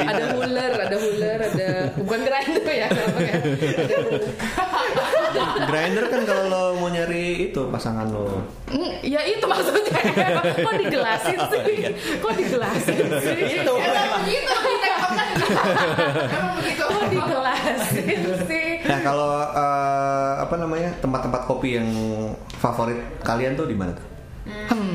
ada 0.06 0.24
huler, 0.38 0.72
ada 0.78 0.98
huler, 0.98 1.40
ada 1.42 1.70
bukan 1.98 2.20
grinder 2.22 2.66
ya. 2.70 2.88
kalau 2.88 3.10
pakai. 3.18 3.34
Ada 5.32 5.42
Grinder 5.64 6.06
kan 6.08 6.22
kalau 6.28 6.44
lo 6.46 6.64
mau 6.78 6.90
nyari 6.92 7.50
itu 7.50 7.62
pasangan 7.72 8.06
lo. 8.06 8.44
Hmm, 8.68 8.92
ya 9.02 9.24
itu 9.24 9.42
maksudnya. 9.42 10.02
Kok 10.62 10.74
digelasin 10.78 11.40
sih? 11.50 11.76
Kok 12.20 12.34
digelasin 12.36 13.06
sih? 13.18 13.38
Itu 13.58 13.74
Emang 13.74 14.22
begitu 14.22 14.54
di 14.54 14.76
tektokan 14.78 15.28
Emang 16.36 16.54
begitu. 16.60 16.84
Kok 16.84 17.06
digelasin 17.10 18.20
sih? 18.46 18.71
Nah 18.92 19.00
kalau 19.00 19.32
eh, 19.40 20.32
apa 20.44 20.56
namanya 20.60 20.90
tempat-tempat 21.00 21.42
kopi 21.48 21.80
yang 21.80 21.88
favorit 22.60 23.00
kalian 23.24 23.56
tuh 23.56 23.66
di 23.72 23.76
mana 23.76 23.96
tuh? 23.96 24.12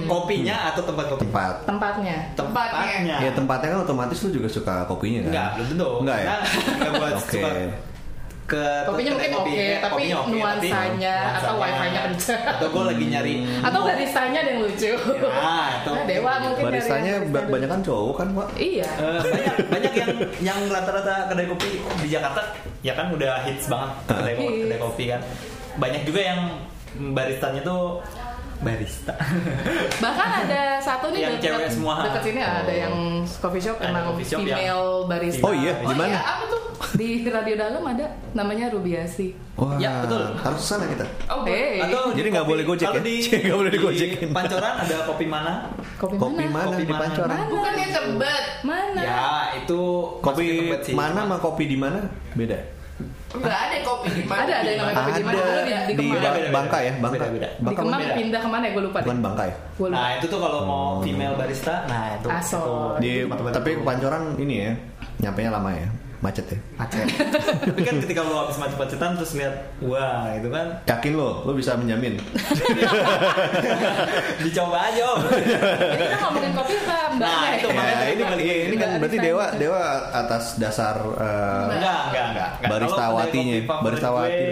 Kopinya 0.06 0.70
atau 0.70 0.82
tempat 0.84 1.06
kopi? 1.10 1.22
Tempat. 1.26 1.54
Tempatnya. 1.66 2.16
Tempatnya. 2.34 3.16
Ya 3.22 3.30
tempatnya 3.32 3.68
kan 3.74 3.80
otomatis 3.82 4.18
lu 4.26 4.42
juga 4.42 4.48
suka 4.50 4.86
kopinya 4.86 5.26
kan? 5.26 5.30
Enggak, 5.32 5.48
belum 5.56 5.66
tentu. 5.74 5.90
Enggak 6.02 6.18
ya? 6.18 6.28
Karena 6.78 6.92
buat 6.98 7.14
Oke. 7.16 7.30
suka 7.30 7.50
ke 8.46 8.62
Kopinya 8.86 9.10
mungkin 9.18 9.30
oke, 9.34 9.38
kopi, 9.42 9.52
tapi 9.58 9.90
kopinya 9.90 10.16
oke, 10.22 10.22
tapi 10.22 10.38
nuansanya 10.38 11.16
atau 11.34 11.54
wifi-nya 11.58 12.00
kenceng. 12.06 12.42
Atau 12.46 12.66
gue 12.70 12.84
lagi 12.86 13.04
nyari 13.10 13.34
Atau 13.58 13.80
baristanya 13.82 14.38
ada 14.38 14.50
yang 14.54 14.60
lucu. 14.62 14.86
Ya, 14.86 14.94
itu. 14.94 15.90
Nah, 15.90 16.04
Dewa 16.06 16.32
mungkin 16.38 16.62
nyari 16.62 16.78
Baristanya 16.78 17.12
banyak 17.26 17.68
kan 17.74 17.80
cowok 17.82 18.14
kan 18.14 18.28
pak? 18.30 18.48
Iya. 18.54 18.90
Eh, 19.02 19.20
banyak 19.26 19.54
banyak 19.66 19.92
yang 19.98 20.10
yang 20.54 20.58
rata-rata 20.70 21.26
kedai 21.26 21.46
kopi 21.50 21.82
di 22.06 22.08
Jakarta 22.14 22.40
ya 22.84 22.92
kan 22.96 23.12
udah 23.12 23.44
hits 23.44 23.68
banget 23.70 23.90
kedai, 24.08 24.34
kopi, 24.36 24.54
kedai 24.66 24.78
kopi 24.80 25.04
kan. 25.12 25.20
Banyak 25.76 26.02
juga 26.08 26.20
yang 26.24 26.40
baristanya 27.12 27.60
tuh 27.60 28.00
barista 28.58 29.14
Bahkan 30.04 30.28
ada 30.44 30.62
satu 30.78 31.08
nih 31.08 31.20
Yang 31.22 31.36
cewek 31.42 31.68
semua. 31.68 31.94
dekat 32.02 32.22
sini 32.24 32.40
ada 32.40 32.72
yang 32.72 32.94
coffee 33.26 33.60
shop 33.60 33.76
Ada 33.78 33.88
emang 33.88 34.04
coffee 34.08 34.26
shop 34.26 34.40
yang- 34.40 34.58
female 34.58 34.86
barista. 35.06 35.42
Oh 35.42 35.52
iya, 35.52 35.72
Oh 35.78 35.90
di 35.90 35.94
mana? 35.94 36.08
iya, 36.08 36.20
apa 36.22 36.44
tuh? 36.46 36.60
Di 36.92 37.08
radio 37.24 37.54
dalam 37.56 37.82
ada 37.82 38.04
namanya 38.32 38.68
Rubiasi. 38.68 39.32
Wah, 39.56 39.76
Ya, 39.76 40.04
betul. 40.04 40.36
Harus 40.36 40.60
ke 40.60 40.68
sana 40.68 40.84
kita. 40.86 41.04
Oh, 41.26 41.40
Hey, 41.42 41.80
atau 41.80 42.12
Jadi 42.12 42.28
di 42.28 42.30
nggak 42.30 42.44
boleh 42.44 42.62
gojek 42.62 42.86
ya? 42.86 43.00
di, 43.00 43.14
Nggak 43.44 43.56
boleh 43.56 43.70
di 43.70 43.76
digojekin. 43.76 44.28
pancoran 44.30 44.72
ada 44.78 44.94
kopi 45.04 45.24
mana 45.24 45.52
kopi, 45.96 46.14
Kopi 46.14 46.44
mana? 46.44 46.52
mana 46.52 46.66
Kopi 46.68 46.82
di 46.82 46.86
mana? 46.86 47.02
Pancoran? 47.02 47.36
Mana? 47.36 47.48
Bukan 47.48 47.72
yang 47.74 47.90
tebet. 47.90 48.44
Mana? 48.62 49.00
ya 49.00 49.24
itu 49.56 49.80
Kopi 50.20 50.46
mana 50.92 51.20
sama 51.22 51.36
kopi 51.38 51.64
di 51.66 51.76
mana? 51.76 52.00
Beda. 52.32 52.75
Enggak 53.26 53.58
ada 53.58 53.76
kopi 53.82 54.08
di 54.08 54.22
mana. 54.22 54.40
Ada 54.40 54.54
ada 54.54 54.68
yang 54.68 54.78
namanya 54.78 54.96
kopi 54.96 55.10
di 55.12 55.24
mana? 55.24 55.34
Ada 55.34 55.42
Dulu 55.42 55.58
di, 55.58 55.72
di, 55.72 55.82
di 55.86 55.94
Kemang. 55.96 56.14
Beda, 56.16 56.28
beda, 56.30 56.50
Bangka 56.50 56.78
ya, 56.78 56.92
Bangka. 56.94 57.16
Beda-beda. 57.18 57.48
Di 57.48 57.62
Bangka 57.62 57.80
Kemang 57.82 58.00
beda. 58.00 58.14
pindah 58.14 58.40
ke 58.40 58.48
mana 58.48 58.64
ya? 58.64 58.72
Gue 58.72 58.84
lupa 58.86 58.98
deh. 58.98 59.06
bukan 59.06 59.18
Bangka 59.20 59.42
ya? 59.42 59.54
Lupa. 59.76 59.88
nah 59.90 60.08
itu 60.14 60.26
tuh 60.26 60.38
kalau 60.38 60.60
mau 60.62 60.84
Oh. 60.86 61.02
female 61.02 61.34
barista 61.34 61.74
nah 61.84 62.02
itu 62.14 62.28
Aso. 62.28 62.62
itu 62.96 63.02
Di 63.02 63.12
tapi 63.50 63.70
itu. 63.72 63.82
Pancoran 63.82 64.22
ini 64.38 64.54
ya, 64.62 64.72
nyampe 65.20 65.40
lama 65.44 65.70
ya, 65.70 65.88
macet 66.18 66.46
ya. 66.48 66.58
macet 66.74 67.06
tapi 67.68 67.80
kan 67.84 67.94
ketika 68.00 68.20
lo 68.24 68.46
habis 68.46 68.56
macet-macetan 68.56 69.10
terus 69.20 69.36
lihat 69.36 69.54
wah 69.84 70.32
itu 70.32 70.48
kan 70.48 70.66
Yakin 70.88 71.12
lo, 71.12 71.44
lo 71.44 71.52
bisa 71.52 71.76
menjamin? 71.76 72.16
dicoba 74.42 74.78
aja 74.88 75.02
om 75.12 75.20
Jadi 75.28 76.00
kita 76.00 76.16
ngomongin 76.22 76.52
kopi 76.56 76.74
apa 76.80 76.96
mbak? 77.14 77.28
Nah, 77.28 77.50
itu 77.52 77.66
Ya, 77.66 77.74
makanya 77.76 78.06
ini, 78.08 78.22
ini, 78.24 78.54
ini 78.72 78.76
kan 78.76 78.88
berarti 78.96 79.18
dewa 79.20 79.44
ini. 79.52 79.58
dewa 79.60 79.82
atas 80.10 80.44
dasar 80.56 80.96
eh, 80.96 81.64
enggak 81.76 81.76
enggak 81.76 82.00
enggak, 82.08 82.26
enggak. 82.32 82.50
Baristawatinya, 82.70 83.54
baristawati. 83.84 84.46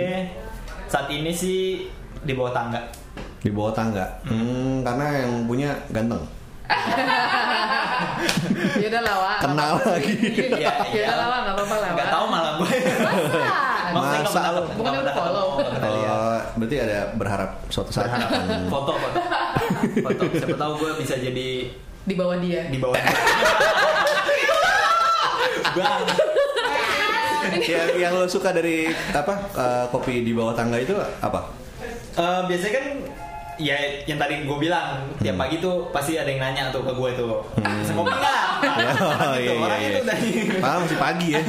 saat 0.84 1.08
ini 1.10 1.32
sih 1.32 1.88
di 2.20 2.32
bawah 2.36 2.52
tangga 2.52 2.80
di 3.44 3.52
bawah 3.52 3.76
tangga. 3.76 4.08
Hmm, 4.24 4.80
karena 4.80 5.20
yang 5.20 5.44
punya 5.44 5.68
ganteng. 5.92 6.24
Ya 8.74 8.86
udah 8.88 9.02
lah, 9.02 9.16
Wak. 9.16 9.38
Kenal 9.40 9.74
lagi. 9.78 10.12
sih. 10.16 10.48
Iya, 10.50 10.72
Ya 10.90 11.04
udah 11.04 11.16
lah, 11.16 11.26
Wak. 11.26 11.38
Nggak 11.40 11.54
apa-apa 11.54 11.76
lah, 11.76 11.88
nggak 11.92 12.06
Wak. 12.06 12.14
tahu 12.14 12.24
malah 12.26 12.52
gue 12.56 12.72
Masa? 13.94 14.16
Masa 14.24 14.40
pernah 14.66 14.90
lu 14.96 15.12
follow. 15.12 15.46
Oh, 15.54 16.38
berarti 16.56 16.76
ada 16.78 16.98
berharap 17.14 17.50
suatu 17.68 17.90
saat. 17.90 18.08
Berharap. 18.08 18.66
Foto 18.66 18.92
foto 18.94 19.18
foto 20.00 20.22
siapa 20.32 20.56
tahu 20.56 20.72
gue 20.78 20.90
bisa 20.98 21.14
jadi 21.16 21.48
Di 22.04 22.14
bawah 22.14 22.36
dia. 22.38 22.62
di 22.68 22.78
bawah 22.78 22.94
bang 25.74 26.02
yang, 27.64 27.88
yang 27.98 28.12
lo 28.14 28.26
suka 28.26 28.50
dari 28.50 28.86
apa 29.10 29.34
eh, 29.52 29.84
kopi 29.88 30.22
di 30.22 30.32
bawah 30.32 30.52
tangga 30.52 30.76
itu 30.76 30.94
apa? 31.20 31.50
Eh, 32.14 32.40
biasanya 32.46 32.72
kan 32.72 32.84
ya 33.56 33.76
yang 34.04 34.16
tadi 34.16 34.42
gue 34.42 34.58
bilang 34.58 34.86
tiap 35.16 35.36
pagi 35.36 35.56
tuh 35.56 35.88
pasti 35.88 36.14
ada 36.14 36.26
yang 36.26 36.40
nanya 36.40 36.68
tuh 36.68 36.80
ke 36.80 36.90
gue 36.90 37.10
tuh 37.14 37.42
bisa 37.56 37.92
kopi 37.92 38.10
nggak 38.12 38.42
Oh, 38.64 39.34
gitu, 39.34 39.52
iya, 39.52 39.60
orang 39.60 39.78
iya, 39.78 39.88
itu 39.88 40.00
iya. 40.00 40.08
tadi 40.08 40.28
Padahal 40.56 40.78
masih 40.80 40.98
pagi 40.98 41.28
ya. 41.30 41.40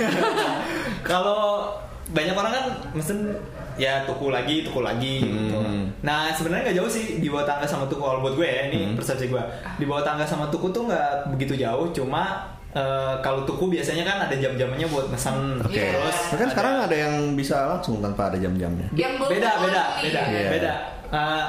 kalau 1.03 1.71
banyak 2.07 2.33
orang 2.33 2.51
kan 2.51 2.65
mesen 2.91 3.33
ya 3.75 4.05
tuku 4.05 4.29
lagi 4.29 4.63
tuku 4.63 4.79
lagi 4.79 5.19
gitu. 5.19 5.57
Hmm. 5.57 5.91
nah 5.99 6.31
sebenarnya 6.31 6.69
nggak 6.69 6.77
jauh 6.79 6.87
sih 6.87 7.19
di 7.19 7.27
bawah 7.27 7.43
tangga 7.43 7.65
sama 7.65 7.83
tuku 7.85 7.99
kalau 7.99 8.21
buat 8.21 8.35
gue 8.35 8.45
ya 8.45 8.61
ini 8.69 8.79
Hmm. 8.83 8.95
persepsi 8.95 9.27
gue 9.27 9.43
di 9.75 9.83
bawah 9.83 9.99
tangga 10.01 10.23
sama 10.23 10.47
tuku 10.47 10.69
tuh 10.69 10.85
nggak 10.85 11.27
begitu 11.29 11.57
jauh 11.57 11.91
cuma 11.91 12.45
eh, 12.71 13.15
kalau 13.19 13.43
tuku 13.43 13.67
biasanya 13.69 14.03
kan 14.03 14.17
ada 14.21 14.31
jam-jamnya 14.33 14.87
buat 14.87 15.07
pesan 15.09 15.59
Oke. 15.59 15.75
Iya. 15.75 15.91
terus 15.93 16.17
Nah, 16.25 16.37
kan 16.37 16.47
sekarang 16.51 16.73
ada 16.83 16.95
yang 16.97 17.13
bisa 17.33 17.55
langsung 17.69 17.99
tanpa 17.99 18.27
ada 18.27 18.37
jam-jamnya. 18.37 18.87
Yang 18.91 19.11
belum 19.17 19.29
beda 19.31 19.49
beda 19.57 19.81
only. 19.91 20.03
beda 20.03 20.21
Iya. 20.25 20.49
beda 20.51 20.73
Eh, 21.05 21.43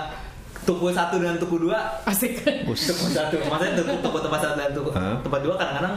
tuku 0.67 0.91
satu 0.91 1.17
dan 1.17 1.39
tuku 1.39 1.57
dua 1.59 1.79
asik 2.05 2.43
tuku 2.43 2.75
satu 3.07 3.39
maksudnya 3.41 3.79
tuku, 3.79 3.93
tuku 4.03 4.19
tempat 4.19 4.41
satu 4.43 4.55
dan 4.57 4.71
tuku 4.71 4.91
Hah? 4.91 5.15
tempat 5.23 5.41
dua 5.41 5.55
kadang-kadang 5.55 5.95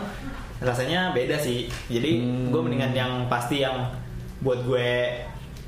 rasanya 0.60 1.10
beda 1.10 1.36
sih 1.36 1.66
jadi 1.88 2.20
Hmm. 2.20 2.52
gue 2.52 2.62
mendingan 2.62 2.92
yang 2.94 3.12
pasti 3.26 3.60
yang 3.60 3.90
buat 4.40 4.62
gue 4.62 4.90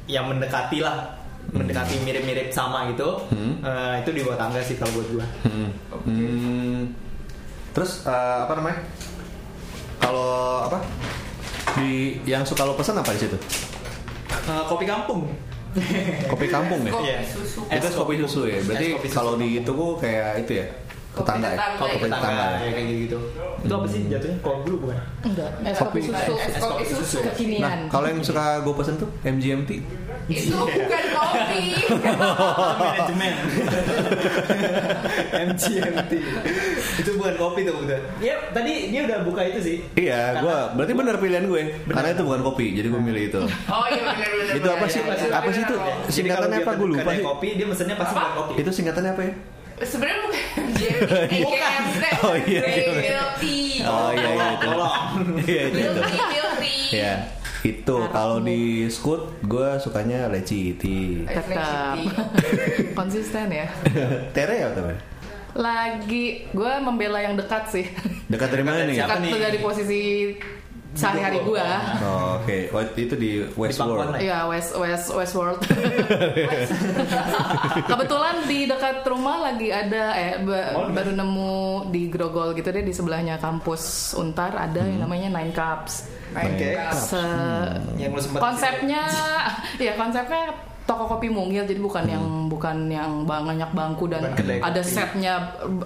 yang 0.06 0.28
mendekati 0.28 0.80
lah 0.80 1.18
mendekati 1.50 1.98
mirip-mirip 2.00 2.48
sama 2.50 2.86
gitu 2.88 3.26
Hmm. 3.28 3.58
Eh, 3.60 3.94
itu 4.00 4.10
di 4.12 4.22
bawah 4.22 4.38
tangga 4.38 4.62
sih 4.62 4.78
kalau 4.78 4.94
buat 4.94 5.08
gue 5.12 5.26
Hmm. 5.44 5.70
Hmm. 6.04 6.80
Terus 7.72 8.04
eh, 8.04 8.40
apa 8.42 8.54
namanya? 8.54 8.84
Kalau 9.98 10.32
apa? 10.68 10.80
Di 11.74 12.20
yang 12.26 12.44
suka 12.44 12.62
lo 12.62 12.76
pesan 12.76 13.00
apa 13.00 13.16
di 13.16 13.22
situ? 13.22 13.38
Eh, 14.30 14.64
kopi 14.68 14.84
kampung 14.84 15.32
Kopi 16.28 16.48
kampung 16.52 16.84
ya? 16.84 16.92
Kopi 16.92 17.08
Iya. 17.08 17.20
susu. 17.24 17.60
Itu 17.68 17.86
es 17.88 17.96
kopi 17.96 18.14
susu 18.20 18.42
ya. 18.48 18.60
Berarti 18.64 18.88
kopi 18.96 19.08
kalau 19.08 19.34
di 19.40 19.64
itu 19.64 19.76
kayak 19.98 20.44
itu 20.44 20.52
ya? 20.60 20.66
Tetangga 21.12 21.50
ya? 21.50 21.58
kopi 21.76 21.96
tetangga 22.00 22.18
tetangga. 22.18 22.46
ya 22.58 22.70
kayak 22.72 22.88
gitu 23.04 23.20
itu 23.62 23.70
apa 23.70 23.86
sih 23.86 24.02
jatuhnya 24.08 24.38
kopi 24.40 24.60
dulu 24.64 24.78
bukan 24.82 24.98
enggak 25.22 25.50
es 25.62 25.78
Kopi. 25.78 26.00
kopi 26.00 26.08
susu 26.08 26.34
Es 26.34 26.56
kopi 26.58 26.84
susu. 26.88 27.18
Nah, 27.18 27.24
kekinian 27.30 27.78
kalau 27.88 28.06
yang 28.08 28.20
suka 28.22 28.44
gue 28.60 28.74
pesen 28.74 28.96
tuh 28.98 29.10
MGMT. 29.22 29.70
Itu 30.24 30.56
bukan 30.56 31.04
kopi. 31.12 31.62
manajemen 32.80 33.34
MGMT 35.48 36.12
itu 36.98 37.10
bukan 37.14 37.34
kopi 37.36 37.60
tuh 37.64 37.74
udah 37.78 38.00
ya 38.18 38.34
tadi 38.50 38.90
dia 38.90 39.02
udah 39.04 39.18
buka 39.22 39.42
itu 39.46 39.60
sih 39.60 39.78
Iya, 39.94 40.40
gue 40.40 40.56
berarti 40.74 40.92
bener 40.94 41.16
pilihan 41.18 41.44
gue. 41.46 41.62
Karena 41.86 42.10
itu 42.12 42.22
bukan 42.24 42.42
kopi, 42.44 42.66
jadi 42.72 42.88
gue 42.88 43.02
milih 43.02 43.24
itu. 43.28 43.40
Oh 43.68 43.86
iya 43.86 44.02
benar-benar. 44.02 44.54
Itu 44.56 44.68
apa 44.70 44.86
sih? 44.88 45.00
Apa 45.28 45.50
sih 45.52 45.62
itu? 45.62 45.76
Singkatannya 46.10 46.58
apa? 46.62 46.72
Gue 46.74 46.88
lupa 46.90 47.10
sih. 47.12 47.22
kopi 47.22 47.48
dia 47.54 47.66
mesennya 47.66 47.96
pasti 47.96 48.14
bukan 48.14 48.32
kopi 48.34 48.52
Itu 48.58 48.70
singkatannya 48.72 49.12
apa 49.12 49.22
ya? 49.22 49.34
Sebenarnya 49.82 50.18
bukan 50.22 51.60
KMT. 51.62 52.04
Oh, 52.22 52.36
iya, 52.38 52.62
iya. 52.62 52.84
Guilty. 53.02 53.60
Oh 53.82 54.10
iya 54.14 54.30
iya 54.30 54.48
itu. 54.54 54.66
tolong 54.66 54.96
Iya 55.42 55.62
itu 55.68 55.78
itu. 55.80 56.02
Guilty, 56.02 56.18
guilty. 56.30 56.76
Ya 56.94 57.14
itu 57.62 57.96
kalau 58.10 58.42
di 58.42 58.90
Scoot 58.90 59.38
gue 59.46 59.70
sukanya 59.78 60.26
leci 60.28 60.74
tea. 60.74 61.30
tetap 61.30 61.94
konsisten 62.98 63.54
ya 63.54 63.70
Tere 64.36 64.66
ya 64.66 64.74
teman? 64.74 64.98
lagi 65.54 66.48
gue 66.50 66.74
membela 66.82 67.22
yang 67.22 67.38
dekat 67.38 67.70
sih 67.70 67.86
Dekat 68.26 68.50
dari 68.50 68.64
mana 68.66 68.88
nih? 68.88 68.98
Dekat 69.04 69.20
dari 69.38 69.60
posisi 69.62 70.00
sehari-hari 70.92 71.40
gue 71.42 71.68
Oh, 72.02 72.36
Oke, 72.38 72.68
Oh, 72.70 72.84
itu 72.94 73.16
di 73.16 73.32
Westworld. 73.50 74.18
Iya 74.18 74.44
West 74.46 74.76
West 74.76 75.08
Westworld. 75.10 75.60
Kebetulan 77.86 78.36
di 78.46 78.66
dekat 78.66 79.04
rumah 79.04 79.38
lagi 79.44 79.70
ada 79.70 80.12
eh 80.14 80.34
ba- 80.40 80.74
Oh, 80.74 80.88
baru 80.90 81.12
nemu 81.14 81.54
di 81.90 82.08
Grogol 82.08 82.52
gitu 82.54 82.70
deh 82.70 82.82
di 82.82 82.92
sebelahnya 82.92 83.38
kampus 83.38 84.14
Untar 84.14 84.52
ada 84.54 84.82
yang 84.82 85.00
namanya 85.00 85.32
Nine 85.32 85.52
Cups. 85.52 86.08
Oke. 86.32 86.70
cups. 86.74 87.12
Se- 87.12 87.76
yang 87.98 88.12
lu 88.12 88.20
sempat 88.20 88.40
konsepnya 88.42 89.04
ya 89.84 89.94
konsepnya 89.96 90.71
toko 90.84 91.08
kopi 91.08 91.28
mungil 91.28 91.64
jadi 91.64 91.78
bukan 91.78 92.04
yang 92.04 92.26
bukan 92.46 92.86
yang 92.86 93.24
banyak 93.24 93.70
bangku 93.70 94.06
dan 94.06 94.28
kedai 94.32 94.60
ada 94.60 94.78
kopi. 94.78 94.92
setnya 94.92 95.34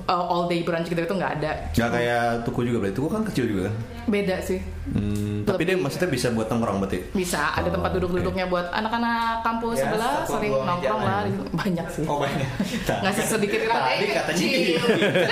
uh, 0.03 0.25
all 0.25 0.45
day 0.45 0.61
brunch 0.61 0.85
gitu 0.85 0.97
itu 0.97 1.13
nggak 1.13 1.33
ada 1.35 1.51
Gak 1.71 1.89
kayak 1.91 2.23
tuku 2.41 2.65
juga 2.65 2.77
berarti. 2.79 2.95
Tuku 2.95 3.07
kan 3.07 3.21
kecil 3.23 3.45
juga 3.47 3.61
kan. 3.65 3.75
beda 4.07 4.37
sih 4.39 4.59
Hmm, 4.85 5.41
tapi 5.43 5.65
dia 5.65 5.73
Lebih- 5.73 5.81
maksudnya 5.81 6.07
bisa 6.07 6.29
buat 6.29 6.45
nongkrong 6.45 6.77
berarti. 6.77 7.01
bisa 7.11 7.41
ada 7.51 7.65
Oh, 7.65 7.73
tempat 7.73 7.89
duduk-duduknya 7.91 8.45
buat 8.45 8.69
anak-anak 8.69 9.41
kampus 9.41 9.75
Ya, 9.75 9.83
sebelah 9.83 10.13
sering 10.23 10.53
nongkrong 10.55 11.01
lah. 11.01 11.21
situ. 11.25 11.43
banyak 11.51 11.87
sih 11.89 12.03
oh 12.05 12.17
banyak 12.19 12.49
ngasih 13.03 13.25
sedikit 13.27 13.59
tadi 13.61 13.73
Katanya 14.05 14.13
katanya 14.15 14.45
kecil. 14.45 14.81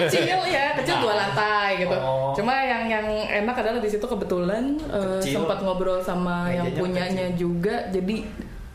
kecil 0.02 0.39
ya 0.49 0.65
kecil 0.76 0.95
dua 0.99 1.13
lantai 1.15 1.69
gitu 1.80 1.95
Oh. 1.95 2.34
cuma 2.34 2.54
yang 2.58 2.84
yang 2.88 3.06
enak 3.39 3.56
adalah 3.56 3.78
di 3.78 3.88
situ 3.88 4.02
kebetulan 4.04 4.73
eh, 4.84 5.21
Kecil. 5.21 5.34
sempat 5.39 5.62
ngobrol 5.62 6.02
sama 6.02 6.49
yang 6.49 6.73
punyanya 6.73 7.30
juga 7.34 7.86
jadi 7.88 8.26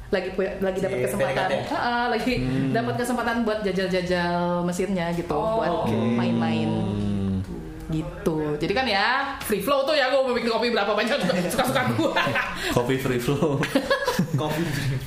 lagi 0.08 0.28
pu- 0.32 0.56
lagi 0.58 0.78
dapat 0.78 0.96
Si 0.96 1.04
kesempatan 1.04 1.34
PDKT. 1.44 1.52
Ha-ha, 1.68 1.96
lagi 2.08 2.32
dapat 2.70 2.94
kesempatan 2.96 3.36
buat 3.42 3.58
jajal-jajal 3.60 4.34
mesinnya 4.62 5.12
gitu 5.12 5.32
Oh, 5.32 5.58
buat 5.58 5.72
oke. 5.84 5.92
main-main 5.92 6.68
Hmm. 6.68 7.44
gitu 7.88 8.56
jadi 8.56 8.72
kan 8.74 8.84
ya 8.84 9.06
free 9.38 9.60
flow 9.60 9.80
tuh 9.82 9.92
ya 9.92 10.08
gue 10.08 10.16
mau 10.18 10.30
bikin 10.30 10.48
kopi 10.50 10.68
berapa 10.68 10.92
banyak 10.92 11.16
suka-suka 11.46 11.88
gue 11.90 12.12
Kopi 12.76 12.94
free 12.96 13.16
flow. 13.16 13.56
kopi 14.40 14.60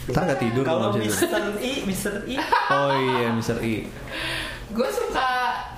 Ntar 0.07 0.21
nggak 0.23 0.39
tidur 0.39 0.63
kalau. 0.63 0.89
Mister 0.95 1.29
I 1.57 1.73
Mister 1.83 2.13
I 2.25 2.37
Oh 2.69 2.89
iya, 2.91 3.29
Mr. 3.31 3.57
I. 3.59 3.85
Gue 4.67 4.87
suka 4.87 5.29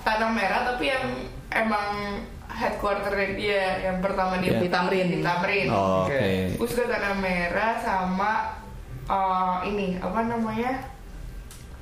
tanam 0.02 0.32
merah 0.32 0.64
tapi 0.66 0.88
yang 0.88 1.06
emang 1.50 2.20
headquarter 2.48 3.10
dia 3.34 3.82
yang 3.82 3.98
pertama 4.00 4.38
dia 4.38 4.54
Iya. 4.54 4.60
Di 4.60 4.70
Tamrin. 4.70 5.08
Di 5.10 5.20
Tamrin. 5.20 5.68
Oh, 5.70 6.06
Oke. 6.06 6.14
Oke. 6.14 6.28
Gue 6.56 6.68
suka 6.70 6.86
tanam 6.88 7.18
merah 7.18 7.76
sama 7.78 8.63
uh, 9.06 9.64
ini 9.64 9.98
apa 9.98 10.20
namanya? 10.24 10.72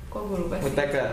Kok 0.08 0.22
gue 0.24 0.38
lupa 0.40 0.54
sih? 0.56 0.64
Woodpecker 0.64 1.08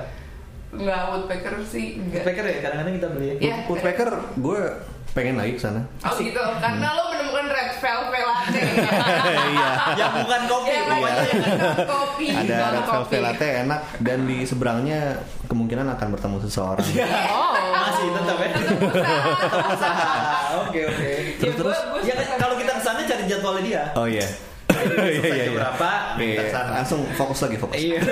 Enggak 0.69 1.01
woodpecker 1.09 1.53
sih, 1.63 1.97
enggak. 1.97 2.21
Woodpecker 2.21 2.45
ya 2.45 2.57
kadang-kadang 2.61 2.93
kita 2.95 3.07
beli 3.09 3.27
Iya. 3.39 3.55
Woodpecker 3.65 4.09
gue 4.35 4.59
pengen 5.09 5.35
lagi 5.35 5.51
ke 5.51 5.61
sana. 5.63 5.81
Oh 5.99 6.13
gitu, 6.13 6.37
karena 6.37 6.87
lo 6.93 7.09
menemukan 7.09 7.45
red 7.47 7.71
velvet 7.75 8.21
latte. 8.23 8.61
Iya. 9.49 9.69
yang 9.97 10.13
bukan 10.21 10.41
kopi 10.45 10.69
Ya, 10.69 10.81
pokoknya. 10.85 11.23
bukan 11.25 11.87
kopi. 11.89 12.27
Ada 12.29 12.53
red 12.69 12.83
kopi. 12.83 12.93
velvet 12.93 13.21
latte 13.23 13.47
enak 13.59 13.79
dan 13.97 14.19
di 14.23 14.37
seberangnya 14.43 14.99
kemungkinan 15.47 15.89
akan 15.89 16.07
bertemu 16.13 16.37
seseorang. 16.43 16.85
oh 17.27 17.51
masih 17.71 18.07
tetap 18.11 18.37
ya 18.37 18.49
tetap 18.53 18.77
usaha 19.71 20.07
oke 20.61 20.79
oke 20.85 21.09
Terus, 21.33 21.41
Ya, 21.41 21.51
terus? 21.55 21.77
gua- 21.79 21.87
gua 21.91 22.01
ya 22.05 22.37
kalau 22.37 22.55
kita 22.55 22.71
ke 22.71 22.81
sana 22.83 22.99
cari 23.01 23.23
jadwalnya 23.25 23.63
dia 23.63 23.83
Oh 23.95 24.05
iya. 24.05 24.21
Iya 24.21 24.29
Iya 24.79 25.27
iya 25.27 25.43
iya. 25.45 25.51
berapa 25.53 25.89
Iya, 26.19 26.41
langsung 26.71 27.05
fokus 27.15 27.41
lagi 27.43 27.57
fokus. 27.57 27.77
iya 27.77 27.99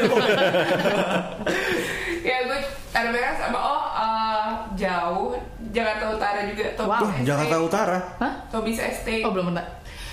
ya 2.27 2.37
gue 2.43 2.59
tanam 2.91 3.11
merah 3.13 3.33
sama 3.37 3.57
oh 3.57 3.83
uh, 3.93 4.49
jauh 4.73 5.37
Jakarta 5.71 6.05
Utara 6.15 6.39
juga 6.47 6.65
Tobis 6.73 6.97
Wow. 6.97 7.03
Wah, 7.07 7.15
Jakarta 7.21 7.55
Utara. 7.61 7.97
Hah? 8.19 8.33
Tobis 8.49 8.79
Estate. 8.79 9.23
oh 9.23 9.31
belum 9.31 9.53
pernah 9.53 9.65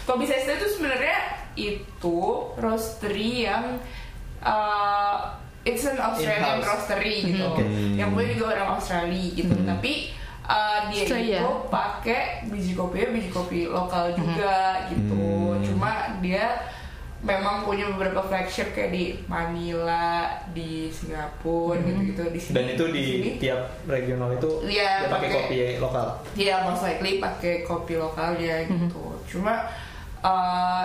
Tobis 0.05 0.31
Estate 0.31 0.61
itu 0.61 0.69
sebenarnya 0.79 1.17
itu 1.55 2.19
roastery 2.59 3.47
yang 3.47 3.79
uh, 4.43 5.17
it's 5.65 5.87
an 5.87 5.97
Australian 5.97 6.61
roastery 6.61 7.25
gitu. 7.25 7.47
Oke. 7.47 7.65
Yang 7.97 8.09
punya 8.13 8.29
juga 8.37 8.47
orang 8.53 8.69
Australia 8.77 9.27
gitu. 9.33 9.55
Hmm. 9.55 9.65
Tapi 9.65 10.13
uh, 10.45 10.79
dia 10.93 11.03
Australia. 11.05 11.39
itu 11.41 11.51
pakai 11.73 12.23
biji 12.49 12.73
kopinya 12.77 13.09
biji 13.17 13.31
kopi 13.33 13.61
lokal 13.69 14.13
juga 14.15 14.89
gitu. 14.93 15.25
Hmm. 15.57 15.63
Cuma 15.65 15.91
dia 16.21 16.61
memang 17.25 17.65
punya 17.65 17.89
beberapa 17.89 18.21
flagship 18.29 18.77
kayak 18.77 18.93
di 18.93 19.05
Manila, 19.25 20.29
di 20.53 20.93
Singapura 20.93 21.81
gitu-gitu 21.81 22.25
di 22.29 22.41
sini. 22.41 22.53
dan 22.53 22.65
itu 22.69 22.85
di 22.93 23.01
sini. 23.01 23.29
tiap 23.41 23.61
regional 23.89 24.29
itu 24.37 24.51
Iya, 24.69 25.09
dia 25.09 25.09
pakai 25.09 25.29
kopi 25.33 25.57
lokal 25.81 26.07
Dia 26.37 26.55
most 26.69 26.85
likely 26.85 27.13
pakai 27.25 27.65
kopi 27.65 27.97
lokalnya 27.97 28.69
gitu. 28.69 29.17
Cuma 29.25 29.73
uh, 30.21 30.85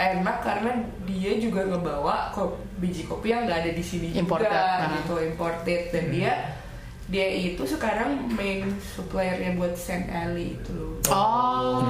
enak 0.00 0.36
karena 0.42 0.72
dia 1.06 1.32
juga 1.38 1.62
ngebawa 1.62 2.34
kop, 2.34 2.58
biji 2.82 3.06
kopi 3.06 3.30
yang 3.30 3.46
nggak 3.46 3.58
ada 3.68 3.72
di 3.76 3.84
sini 3.84 4.16
Imported, 4.16 4.48
juga 4.48 4.64
nah. 4.80 4.90
gitu 4.98 5.14
imported 5.20 5.82
dan 5.92 6.04
dia 6.08 6.32
dia 7.10 7.26
itu 7.26 7.66
sekarang 7.66 8.30
main 8.38 8.70
suppliernya 8.78 9.58
buat 9.58 9.74
Saint 9.74 10.06
Ali 10.06 10.54
itu 10.54 10.70
loh. 10.78 10.94
oh 11.10 11.82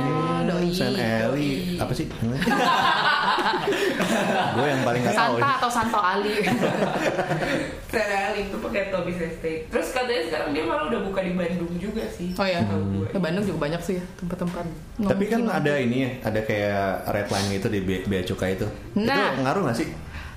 doi 0.49 0.73
San 0.73 0.97
Eli 0.97 1.77
apa 1.77 1.93
sih? 1.93 2.09
gue 4.57 4.67
yang 4.67 4.81
paling 4.81 5.05
gak 5.05 5.13
tahu. 5.13 5.37
Santa 5.37 5.51
atau 5.61 5.71
Santo 5.71 6.01
Ali 6.01 6.33
Saint 7.93 8.11
Ali 8.11 8.49
itu 8.49 8.57
pakai 8.57 8.89
Tobis 8.89 9.21
Estate. 9.21 9.69
Terus 9.69 9.93
katanya 9.93 10.23
sekarang 10.25 10.57
dia 10.57 10.65
malah 10.65 10.89
udah 10.89 11.01
buka 11.05 11.21
di 11.21 11.37
Bandung 11.37 11.73
juga 11.77 12.09
sih. 12.09 12.33
Oh 12.41 12.49
ya, 12.49 12.65
gue. 12.65 13.13
Ke 13.13 13.21
Bandung 13.21 13.45
juga 13.45 13.69
banyak 13.69 13.81
sih 13.85 14.01
tempat-tempat. 14.25 14.65
Tapi 15.05 15.25
kan 15.29 15.45
ada 15.53 15.73
ini 15.77 16.09
ya, 16.09 16.33
ada 16.33 16.41
kayak 16.41 17.13
red 17.13 17.29
line 17.29 17.49
gitu 17.61 17.69
di 17.69 17.81
bea 17.85 18.01
bea 18.09 18.23
cukai 18.25 18.57
itu. 18.57 18.65
Nah. 18.97 19.37
Itu 19.37 19.45
ngaruh 19.45 19.63
gak 19.69 19.77
sih? 19.77 19.89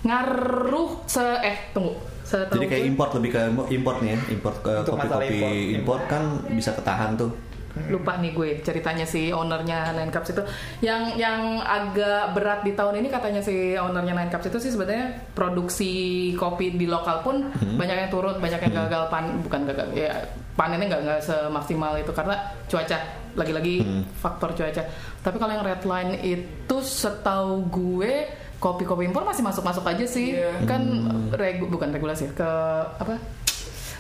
ngaruh 0.04 1.08
se 1.08 1.24
eh 1.40 1.72
tunggu. 1.72 1.96
Setahu 2.34 2.56
Jadi 2.56 2.66
kayak 2.68 2.84
import 2.88 3.12
lebih 3.14 3.30
ke 3.30 3.42
import 3.72 3.98
nih 4.00 4.10
ya, 4.10 4.20
import 4.32 4.56
ke 4.60 4.74
kopi-kopi 4.84 5.38
import. 5.38 5.54
import 5.72 6.04
kan 6.08 6.24
bisa 6.50 6.74
ketahan 6.74 7.14
tuh. 7.16 7.30
lupa 7.74 8.14
nih 8.16 8.30
gue 8.32 8.62
ceritanya 8.62 9.02
si 9.02 9.34
ownernya 9.34 9.98
Nine 9.98 10.14
Cups 10.14 10.30
itu 10.30 10.46
yang 10.80 11.18
yang 11.18 11.58
agak 11.60 12.30
berat 12.32 12.62
di 12.62 12.70
tahun 12.72 13.02
ini 13.02 13.10
katanya 13.10 13.42
si 13.42 13.74
ownernya 13.74 14.14
Nine 14.14 14.30
Cups 14.30 14.46
itu 14.46 14.62
sih 14.62 14.70
sebenarnya 14.70 15.10
produksi 15.34 15.94
kopi 16.34 16.70
di 16.72 16.86
lokal 16.86 17.22
pun 17.22 17.50
Hmm. 17.50 17.74
banyak 17.74 17.98
yang 17.98 18.10
turun 18.10 18.38
banyak 18.38 18.62
yang 18.62 18.74
gagal 18.80 19.10
pan 19.10 19.26
bukan 19.42 19.66
gagal 19.66 19.90
ya 19.92 20.14
panennya 20.54 20.86
nggak 20.88 21.02
nggak 21.02 21.22
semaksimal 21.24 21.98
itu 21.98 22.12
karena 22.12 22.38
cuaca 22.68 22.98
lagi-lagi 23.34 23.82
Hmm. 23.82 24.06
faktor 24.14 24.54
cuaca. 24.54 24.86
Tapi 25.20 25.36
kalau 25.36 25.52
yang 25.52 25.66
red 25.66 25.82
line 25.84 26.12
itu 26.22 26.78
setahu 26.78 27.66
gue 27.66 28.30
kopi-kopi 28.64 29.12
impor 29.12 29.28
masih 29.28 29.44
masuk-masuk 29.44 29.84
aja 29.84 30.06
sih. 30.08 30.40
Iya. 30.40 30.64
Kan 30.64 30.82
Hmm. 31.04 31.36
regu 31.36 31.68
bukan 31.68 31.92
regulasi 31.92 32.32
ke 32.32 32.48
apa? 32.96 33.20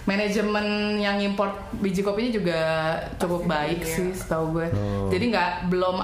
Manajemen 0.03 0.99
yang 0.99 1.15
import 1.19 1.55
biji 1.79 2.03
kopinya 2.03 2.27
juga 2.29 2.59
cukup 3.15 3.47
Pasti 3.47 3.51
baik 3.55 3.79
iya. 3.79 3.95
sih 3.95 4.07
setahu 4.11 4.45
gue. 4.59 4.67
Oh. 4.67 5.07
Jadi 5.07 5.25
nggak 5.31 5.51
belum 5.71 5.95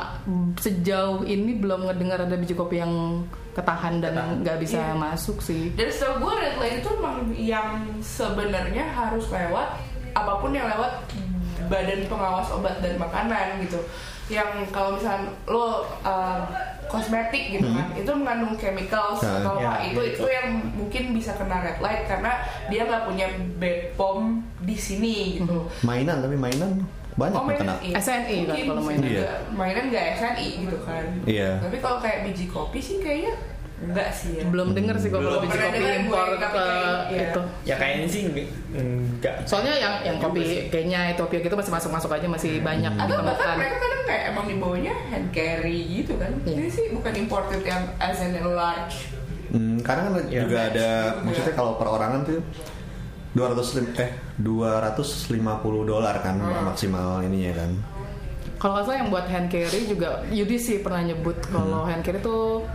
sejauh 0.56 1.28
ini 1.28 1.60
belum 1.60 1.84
ngedengar 1.84 2.24
ada 2.24 2.36
biji 2.36 2.56
kopi 2.56 2.80
yang 2.80 3.28
ketahan 3.52 4.00
dan 4.00 4.16
nggak 4.40 4.56
bisa 4.56 4.80
Iya. 4.80 4.96
masuk 4.96 5.44
sih. 5.44 5.76
Dan 5.76 5.92
setahu 5.92 6.16
gue 6.24 6.34
red 6.34 6.56
line 6.56 6.78
itu 6.80 6.90
emang 6.96 7.18
yang 7.36 7.68
sebenarnya 8.00 8.88
harus 8.88 9.28
lewat 9.28 9.68
apa 10.16 10.34
pun 10.40 10.56
yang 10.56 10.72
lewat 10.72 11.04
badan 11.68 12.02
pengawas 12.08 12.48
obat 12.56 12.80
dan 12.80 12.96
makanan 12.96 13.60
gitu. 13.68 13.84
Yang 14.32 14.64
kalau 14.72 14.96
misalnya 14.96 15.28
lo 15.44 15.84
uh, 16.08 16.48
kosmetik 16.90 17.44
gitu 17.52 17.68
kan, 17.70 17.88
itu 17.94 18.12
mengandung 18.12 18.54
chemicals 18.56 19.20
Ya. 19.20 19.40
atau 19.40 19.54
apa 19.56 19.62
Ya, 19.62 19.72
itu 19.88 20.00
gitu. 20.02 20.16
itu 20.16 20.26
yang 20.28 20.48
mungkin 20.74 21.04
bisa 21.12 21.32
kena 21.34 21.58
red 21.60 21.78
light 21.78 22.04
karena 22.04 22.32
dia 22.66 22.82
nggak 22.84 23.04
punya 23.06 23.28
BPOM 23.56 24.20
di 24.60 24.76
sini 24.76 25.16
gitu. 25.38 25.70
Mainan 25.82 26.20
tapi 26.20 26.34
mainan 26.34 26.82
banyak 27.16 27.36
Oh, 27.36 27.44
mainan 27.44 27.62
kena. 27.64 27.76
iya. 27.82 27.96
SNI 27.96 28.16
kan 28.40 28.48
Mungkin 28.50 28.66
kalau 28.66 28.76
bisa 28.76 28.90
mainan. 28.90 29.04
juga. 29.04 29.20
Iya. 29.20 29.34
Mainan 29.52 29.84
nggak 29.88 30.06
SNI 30.16 30.48
gitu 30.60 30.78
kan. 30.82 31.06
Iya. 31.24 31.50
Tapi 31.60 31.78
kalau 31.78 31.98
kayak 32.00 32.20
biji 32.26 32.46
kopi 32.48 32.80
sih 32.80 32.98
kayaknya 32.98 33.34
enggak 33.80 34.10
sih 34.10 34.32
ya. 34.36 34.44
Belum 34.46 34.68
denger 34.72 34.96
sih 34.98 35.08
gue 35.08 35.16
kalau 35.16 35.30
Belum 35.38 35.44
biji 35.46 35.58
kopi 35.58 35.80
impor 36.00 36.28
ke 36.34 36.48
iya. 37.10 37.24
itu. 37.26 37.42
Ya 37.64 37.76
kayaknya 37.76 38.08
sih 38.08 38.22
enggak. 38.74 39.36
Soalnya 39.44 39.74
yang 39.74 39.94
yang 40.04 40.16
Juga 40.18 40.28
kopi 40.28 40.42
kayaknya 40.68 41.00
Ethiopia 41.12 41.40
gitu 41.42 41.56
masih 41.56 41.72
masuk-masuk 41.74 42.10
aja 42.10 42.28
masih 42.28 42.52
banyak 42.60 42.92
Atau 42.94 43.16
bahkan 43.18 43.28
ditemukan. 43.30 43.56
mereka 43.58 43.78
kadang 43.78 43.99
kayak 44.10 44.24
emang 44.34 44.46
dibawanya 44.50 44.94
hand 45.08 45.30
carry 45.30 45.78
gitu 45.96 46.18
kan. 46.18 46.34
Iya. 46.42 46.58
Jadi 46.58 46.70
sih 46.72 46.86
bukan 46.90 47.14
imported 47.16 47.62
yang 47.62 47.86
as 48.02 48.18
in 48.20 48.34
large. 48.42 48.96
Hmm, 49.50 49.78
karena 49.80 50.10
kan 50.10 50.26
Iya. 50.26 50.42
juga 50.44 50.58
ada 50.66 50.90
Juga. 51.14 51.22
maksudnya 51.24 51.54
kalau 51.54 51.72
perorangan 51.78 52.22
tuh 52.26 52.42
200 53.32 53.78
lim- 53.78 53.94
eh 53.96 54.12
250 54.40 55.86
dolar 55.86 56.18
kan 56.20 56.36
Hmm. 56.36 56.66
maksimal 56.66 57.22
ininya 57.22 57.54
kan. 57.56 57.72
Kalau 58.58 58.76
nggak 58.76 58.86
salah 58.86 58.98
yang 58.98 59.10
buat 59.10 59.26
hand 59.26 59.48
carry 59.48 59.88
juga 59.88 60.08
Yudi 60.28 60.58
sih 60.58 60.82
pernah 60.82 61.00
nyebut 61.00 61.38
kalau 61.48 61.86
hand 61.86 62.04
carry 62.04 62.20
tuh 62.20 62.66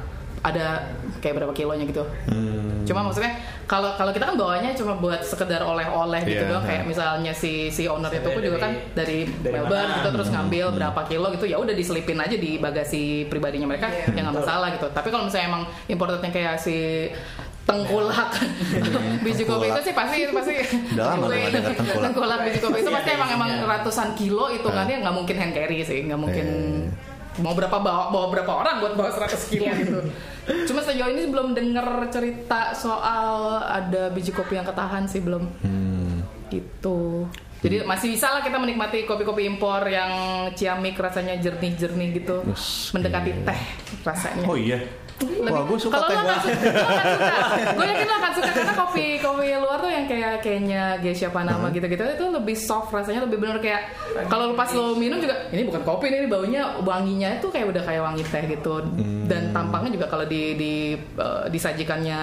ada 0.44 0.92
kayak 1.18 1.40
berapa 1.40 1.50
kilonya 1.50 1.85
gitu. 1.85 2.04
Hmm. 2.28 2.85
Cuma 2.85 3.00
maksudnya 3.00 3.33
kalau 3.64 3.96
kalau 3.96 4.12
kita 4.12 4.24
kan 4.26 4.37
bawanya 4.37 4.70
cuma 4.70 4.92
buat 4.94 5.18
sekedar 5.18 5.59
oleh-oleh 5.59 6.20
gitu 6.22 6.37
Iya, 6.38 6.52
doang 6.52 6.62
kayak 6.62 6.85
misalnya 6.85 7.33
si 7.33 7.66
si 7.66 7.88
owner 7.88 8.12
itu 8.12 8.20
Dari- 8.22 8.44
juga 8.44 8.59
kan 8.61 8.72
dari, 8.92 9.24
dari 9.35 9.54
Melbourne 9.54 9.88
mana? 9.88 9.96
gitu 9.96 10.09
terus 10.12 10.28
ngambil 10.28 10.66
Hmm. 10.66 10.76
berapa 10.76 11.00
kilo 11.04 11.26
gitu 11.33 11.46
ya 11.46 11.57
udah 11.57 11.72
diselipin 11.72 12.18
aja 12.18 12.37
di 12.37 12.50
bagasi 12.57 13.02
pribadinya 13.24 13.64
mereka 13.66 13.88
Iya. 13.88 14.12
ya 14.12 14.20
nggak 14.22 14.37
masalah 14.37 14.68
gitu. 14.70 14.87
Tapi 14.87 15.09
kalau 15.09 15.24
misalnya 15.24 15.46
emang 15.48 15.62
importednya 15.87 16.28
kayak 16.28 16.54
si 16.57 17.09
tengkulak 17.64 18.28
biji 19.24 19.42
kopi 19.42 19.66
itu 19.66 19.80
sih 19.80 19.94
pasti 19.96 20.28
pasti 20.28 20.52
tengkulak. 20.92 22.38
biji 22.44 22.59
kopi 22.61 22.78
itu 22.78 22.90
Iya, 22.90 22.94
pasti 22.94 23.11
emang 23.11 23.30
emang 23.33 23.48
isinya. 23.50 23.66
ratusan 23.72 24.09
kilo 24.12 24.44
hitungannya 24.50 25.00
nggak 25.00 25.14
mungkin 25.14 25.37
hand 25.38 25.52
carry 25.52 25.80
sih 25.80 26.04
nggak 26.04 26.20
mungkin 26.20 26.44
Eh. 26.44 27.13
Mau 27.40 27.53
berapa 27.53 27.73
bawa 27.73 28.11
bawa 28.11 28.27
berapa 28.31 28.53
orang 28.53 28.75
buat 28.79 28.94
bawa 28.94 29.11
100 29.11 29.51
kilo 29.51 29.66
gitu 29.66 29.99
cuma 30.68 30.81
sejauh 30.81 31.11
ini 31.11 31.27
belum 31.27 31.57
denger 31.57 31.87
cerita 32.12 32.77
soal 32.77 33.59
ada 33.61 34.12
biji 34.12 34.31
kopi 34.31 34.55
yang 34.55 34.66
ketahan 34.66 35.09
sih 35.09 35.18
belum 35.18 35.49
Hmm. 35.59 36.23
gitu 36.49 37.27
jadi 37.64 37.81
masih 37.83 38.12
bisa 38.12 38.29
lah 38.29 38.44
kita 38.44 38.61
menikmati 38.61 39.09
kopi-kopi 39.09 39.49
impor 39.49 39.88
yang 39.88 40.12
ciamik 40.53 41.01
rasanya 41.01 41.40
jernih-jernih 41.40 42.20
gitu 42.20 42.44
mendekati 42.92 43.33
iya. 43.33 43.40
teh 43.49 43.61
rasanya 44.05 44.44
Oh 44.44 44.53
iya. 44.53 44.79
Wah, 45.14 45.62
gue 45.62 45.79
suka 45.79 45.94
kalau 45.94 46.11
lo 46.11 46.27
akan 46.27 46.40
suka, 46.42 46.59
gue 47.70 47.85
yakin 47.87 48.07
lo 48.07 48.16
akan 48.16 48.33
suka 48.35 48.50
karena 48.50 48.74
kopi 48.74 49.07
kopi 49.16 49.46
luar 49.55 49.79
tuh 49.79 49.87
yang 49.87 50.05
kayak 50.05 50.33
kayaknya 50.40 50.83
Geisha 50.98 51.29
Panama 51.29 51.70
gitu-gitu 51.70 52.03
itu 52.03 52.24
lebih 52.29 52.57
soft 52.57 52.90
rasanya 52.90 53.22
lebih 53.22 53.38
bener 53.38 53.62
kayak 53.62 53.94
kalau 54.27 54.50
lo 54.50 54.55
pas 54.55 54.66
lo 54.70 54.92
minum 54.94 55.22
juga 55.22 55.46
ini 55.48 55.62
bukan 55.64 55.83
kopi 55.83 56.11
nih 56.11 56.18
ini 56.18 56.29
baunya 56.29 56.62
wanginya 56.81 57.38
itu 57.38 57.46
kayak 57.46 57.70
udah 57.70 57.83
kayak 57.83 58.03
wangi 58.03 58.24
teh 58.24 58.44
gitu. 58.48 58.74
Dan 59.24 59.53
tampangnya 59.53 59.94
juga 59.94 60.07
kalau 60.09 60.24
di 60.24 60.59
di 60.59 60.74
eh, 60.98 61.44
disajikannya 61.48 62.20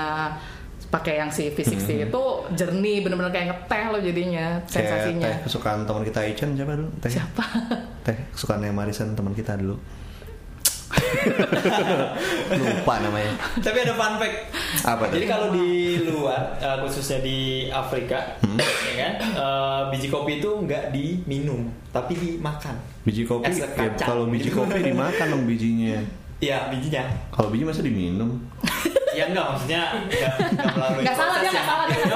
pakai 0.91 1.13
yang 1.17 1.31
si 1.31 1.47
V60 1.47 2.11
itu 2.11 2.23
jernih 2.51 2.99
bener-bener 2.99 3.31
kayak 3.31 3.47
ngeteh 3.47 3.83
lo 3.87 3.97
jadinya 3.97 4.59
Kayak 4.67 4.91
sensasinya. 4.91 5.23
teh 5.23 5.35
kesukaan 5.47 5.79
teman 5.87 6.03
kita 6.03 6.19
Ichen 6.27 6.49
siapa 6.53 6.73
dulu? 6.75 6.89
Teh. 6.99 7.09
siapa? 7.09 7.43
Teh 8.03 8.17
kesukaannya 8.35 8.75
Marisan 8.75 9.15
teman 9.15 9.31
kita 9.31 9.55
dulu. 9.55 9.79
Lupa 12.61 12.93
namanya. 12.99 13.33
Tapi 13.59 13.77
ada 13.81 13.93
fun 13.95 14.13
fact. 14.19 14.35
Apa? 14.83 15.03
Jadi 15.11 15.25
kalau 15.27 15.47
di 15.53 15.69
luar, 16.05 16.57
eh, 16.57 16.77
khususnya 16.83 17.19
di 17.21 17.37
Afrika, 17.69 18.39
Hmm. 18.41 18.57
ya 18.59 18.93
kan, 18.97 19.13
eh, 19.21 19.79
biji 19.91 20.07
kopi 20.07 20.39
itu 20.39 20.49
nggak 20.49 20.91
diminum, 20.91 21.69
tapi 21.89 22.17
dimakan. 22.17 22.75
Biji 23.03 23.23
kopi, 23.25 23.49
ya, 23.51 23.67
kalau 23.97 24.27
biji 24.27 24.49
kopi 24.49 24.79
dimakan 24.81 25.27
dong 25.29 25.43
bijinya. 25.45 25.99
Iya, 26.41 26.73
bijinya. 26.73 27.05
Kalau 27.29 27.53
biji 27.53 27.63
masa 27.63 27.85
diminum? 27.85 28.41
Ya 29.11 29.23
enggak, 29.25 29.45
maksudnya 29.45 29.81
enggak, 29.99 30.31
enggak 30.41 30.71
melalui 30.75 31.03
salah, 31.03 31.35
dia 31.35 31.41
proses 31.41 31.51
nggak 31.51 31.65
salah, 31.65 31.85
dia 31.89 31.95
yang- 31.95 32.07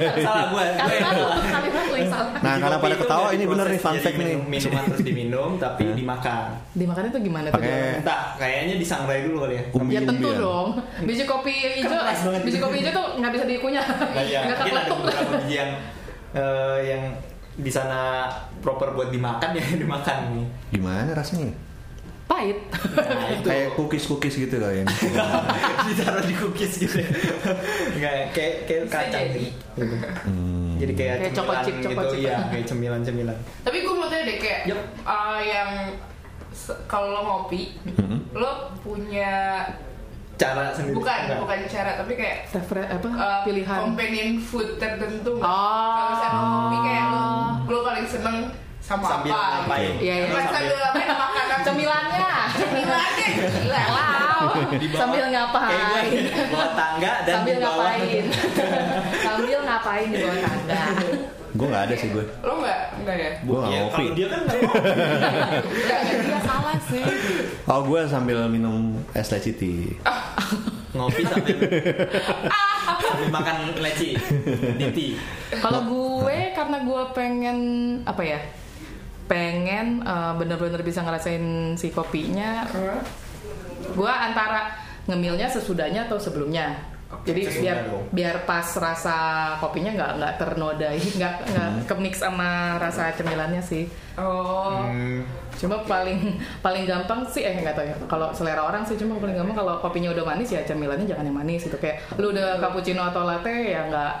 nggak 0.00 0.18
salah. 0.20 0.44
Gue. 0.44 0.64
kalimat 0.72 1.12
lo 1.14 1.28
kalimat 1.30 1.84
lo 1.84 1.94
yang 1.94 2.10
salah 2.10 2.28
Nah, 2.40 2.54
karena 2.56 2.76
pada 2.76 2.96
ketawa, 2.96 3.26
ini 3.30 3.44
bener 3.44 3.66
nih, 3.66 3.78
fun 3.78 3.94
fact 3.94 4.16
nih. 4.16 4.26
minum- 4.34 4.46
Minuman 4.46 4.82
terus 4.86 5.02
diminum, 5.02 5.50
tapi 5.56 5.84
dimakan. 5.92 6.44
dimakan 6.72 7.02
itu 7.06 7.18
gimana 7.22 7.46
tuh? 7.48 7.60
Entah, 7.60 8.20
kayaknya 8.34 8.74
disangrai 8.76 9.20
dulu 9.22 9.36
kali 9.44 9.54
ya. 9.54 9.64
Ya 9.88 10.00
tentu 10.02 10.28
umbian. 10.28 10.40
dong. 10.40 10.68
Biji 11.02 11.24
kopi 11.24 11.52
hijau, 11.76 11.92
banget. 11.92 12.42
biji 12.42 12.58
kopi 12.58 12.76
hijau 12.80 12.92
tuh 12.92 13.06
nggak 13.16 13.32
bisa 13.32 13.44
dikunyah. 13.46 13.86
Nah, 13.86 14.24
ya, 14.24 14.40
Nggak 14.42 14.56
mungkin 14.56 14.72
ada 14.72 14.80
kepletuk. 14.82 14.96
beberapa 15.00 15.32
biji 15.36 15.54
yang 15.56 15.70
eh, 16.32 16.78
yang 16.84 17.02
di 17.52 17.68
sana 17.68 18.26
proper 18.58 18.90
buat 18.90 19.08
dimakan 19.08 19.50
ya 19.52 19.64
dimakan 19.82 20.16
nih. 20.32 20.46
Gimana 20.72 21.10
rasanya? 21.12 21.52
Pahit. 22.30 22.58
Nah, 22.94 23.26
itu 23.32 23.42
Kayak 23.42 23.68
cookies-cookies 23.74 24.34
gitu 24.38 24.54
kali 24.56 24.78
ya. 24.80 24.84
ditaruh 25.82 26.22
di 26.22 26.34
cookies 26.36 26.72
gitu. 26.78 27.02
Enggak, 27.92 28.30
kayak 28.30 28.54
kayak 28.64 28.82
kacang 28.86 29.26
jadi. 29.28 29.50
gitu. 29.50 29.96
Hmm. 30.22 30.78
Jadi 30.78 30.92
kayak, 30.94 31.14
Kayak 31.18 31.34
cemilan 31.34 31.60
chip, 31.60 31.74
choco 31.76 31.90
gitu, 31.92 32.06
chip. 32.08 32.22
iya, 32.22 32.36
kayak 32.46 32.66
cemilan-cemilan. 32.66 33.36
Tapi 33.60 33.76
gue 33.80 33.92
mau 33.92 34.06
tanya 34.06 34.24
deh 34.24 34.38
kayak 34.38 34.60
Yup. 34.64 34.80
uh, 35.02 35.40
yang 35.40 35.70
kalau 36.86 37.08
lo 37.10 37.20
ngopi, 37.20 37.74
Mhm. 37.88 38.16
lo 38.32 38.50
punya 38.78 39.66
Cara 40.36 40.72
sendiri. 40.72 40.96
bukan 40.96 41.18
Enggak. 41.26 41.38
bukan 41.42 41.58
cara 41.66 41.90
tapi 41.96 42.12
kayak 42.14 42.36
Refer 42.48 42.78
apa? 42.86 43.08
uh, 43.10 43.40
pilihan. 43.44 43.78
companion 43.82 44.30
food 44.40 44.68
tertentu? 44.76 45.34
Oh. 45.34 45.44
Kalau 45.44 46.08
misalnya 46.10 46.40
ngopi 46.40 46.78
kayak 46.80 47.04
lo, 47.06 47.22
lo 47.66 47.78
paling 47.82 48.06
seneng 48.06 48.36
sama 48.90 49.06
Sambil 49.06 49.30
apa? 49.30 49.46
ngapain? 49.62 49.92
Iya, 49.96 50.14
iya. 50.16 50.26
Bukan 50.26 50.44
sambil 50.50 50.74
ngapain 50.76 51.08
makanan 51.14 51.58
Cemilannya. 51.62 52.30
Cemilannya 52.50 53.26
gila. 53.54 53.82
Wow. 53.86 54.42
Sambil 54.92 55.22
Kayak 55.22 55.30
ngapain? 55.32 56.10
gue 56.10 56.46
bawa 56.50 56.68
tangga 56.74 57.12
dan 57.22 57.34
Sambil 57.36 57.54
di 57.54 57.60
bawah- 57.60 57.78
ngapain? 57.86 58.24
Sambil 59.26 59.58
ngapain 59.62 60.06
di 60.06 60.18
bawah 60.18 60.38
tangga? 60.42 60.82
gue 61.50 61.66
nggak 61.66 61.84
ada 61.84 61.94
sih 61.94 62.08
gue. 62.10 62.24
Lo 62.40 62.52
nggak 62.56 62.80
nggak 63.00 63.16
ya? 63.16 63.30
Gue 63.40 63.58
Ya, 63.64 63.78
ngopi. 63.80 63.94
kalau 63.96 64.12
dia 64.12 64.26
kan. 64.28 64.40
Nggak 64.42 64.58
ya? 66.00 66.14
Dia 66.20 66.40
salah 66.40 66.78
sih. 66.80 67.04
Oh 67.64 67.80
gue 67.84 68.00
sambil 68.06 68.38
minum 68.46 68.76
es 69.12 69.28
leci 69.28 69.52
tea. 69.52 69.94
ngopi 70.90 71.22
sambil 71.22 71.54
sambil 72.98 73.28
makan 73.30 73.56
leci 73.78 74.18
titi 74.74 75.14
Kalau 75.52 75.86
gue 75.86 76.50
karena 76.50 76.76
gue 76.80 77.02
pengen 77.12 77.58
apa 78.02 78.22
ya? 78.24 78.40
Pengen 79.30 80.02
eh, 80.02 80.32
bener-bener 80.34 80.82
bisa 80.82 81.06
ngerasain 81.06 81.78
si 81.78 81.94
kopinya. 81.94 82.66
Gue 83.94 84.10
antara 84.10 84.74
ngemilnya 85.06 85.46
sesudahnya 85.46 86.10
atau 86.10 86.18
sebelumnya. 86.18 86.74
Jadi 87.26 87.42
sesudah 87.42 87.58
biar 87.58 87.78
dong. 87.90 88.04
biar 88.14 88.36
pas 88.46 88.62
rasa 88.78 89.16
kopinya 89.58 89.90
nggak 89.98 90.10
nggak 90.22 90.34
ternodai, 90.38 90.98
nggak 91.18 91.34
nggak 91.42 91.70
kemix 91.90 92.22
sama 92.22 92.78
rasa 92.78 93.10
cemilannya 93.18 93.58
sih. 93.58 93.90
Oh. 94.14 94.86
Hmm, 94.86 95.26
Cuma 95.58 95.82
paling 95.82 96.38
paling 96.62 96.86
gampang 96.86 97.26
sih 97.26 97.42
eh 97.42 97.58
nggak 97.66 97.74
tahu 97.74 97.86
ya. 97.90 97.96
Kalau 98.06 98.30
selera 98.30 98.62
orang 98.62 98.86
sih 98.86 98.94
cuma 98.94 99.18
paling 99.18 99.34
gampang 99.34 99.58
kalau 99.58 99.82
kopinya 99.82 100.14
udah 100.14 100.22
manis 100.22 100.54
ya 100.54 100.62
cemilannya 100.62 101.10
jangan 101.10 101.26
yang 101.26 101.34
manis 101.34 101.66
gitu 101.66 101.74
kayak 101.82 101.98
lu 102.14 102.30
udah 102.30 102.62
cappuccino 102.62 103.02
atau 103.02 103.26
latte 103.26 103.50
ya 103.50 103.90
nggak 103.90 104.14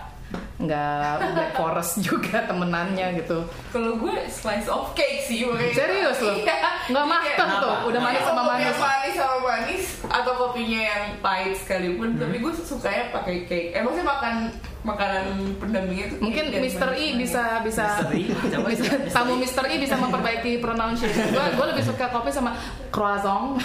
nggak 0.60 1.14
black 1.32 1.52
forest 1.54 1.92
juga 2.06 2.44
temenannya 2.44 3.16
gitu. 3.18 3.48
Kalau 3.70 3.96
gue 3.96 4.14
slice 4.28 4.68
of 4.68 4.92
cake 4.92 5.24
sih 5.24 5.42
makanya. 5.42 5.72
Serius 5.72 6.18
loh? 6.20 6.36
Iya. 6.36 6.56
Nggak 6.90 7.04
kayak- 7.48 7.62
tuh, 7.62 7.74
udah 7.88 8.00
manis 8.00 8.22
sama 8.22 8.42
manis. 8.44 8.76
manis 8.76 9.14
sama 9.14 9.38
manis 9.40 9.82
atau 10.04 10.32
kopinya 10.36 10.80
yang 10.84 11.02
pahit 11.18 11.54
sekalipun, 11.56 12.14
tapi 12.14 12.36
gue 12.38 12.52
sukanya 12.54 13.08
pakai 13.10 13.46
cake. 13.46 13.72
Eh 13.72 13.80
maksudnya 13.80 14.06
makan 14.06 14.34
makanan 14.80 15.24
pendampingnya 15.60 16.08
tuh 16.08 16.18
Mungkin 16.24 16.44
Mr. 16.56 16.88
I 16.90 17.12
manis-manis. 17.12 17.20
bisa 17.20 17.42
bisa 17.60 17.84
Mr. 18.00 18.08
Coba 18.48 18.66
bisa 18.66 18.82
Mr. 18.96 19.12
tamu 19.12 19.32
I. 19.32 19.40
Mr. 19.44 19.64
I 19.66 19.76
bisa 19.76 19.94
memperbaiki 19.94 20.52
pronunciation. 20.58 21.26
Gue 21.30 21.44
gue 21.52 21.66
lebih 21.68 21.84
suka 21.84 22.08
kopi 22.08 22.28
sama 22.28 22.56
croissant. 22.88 23.60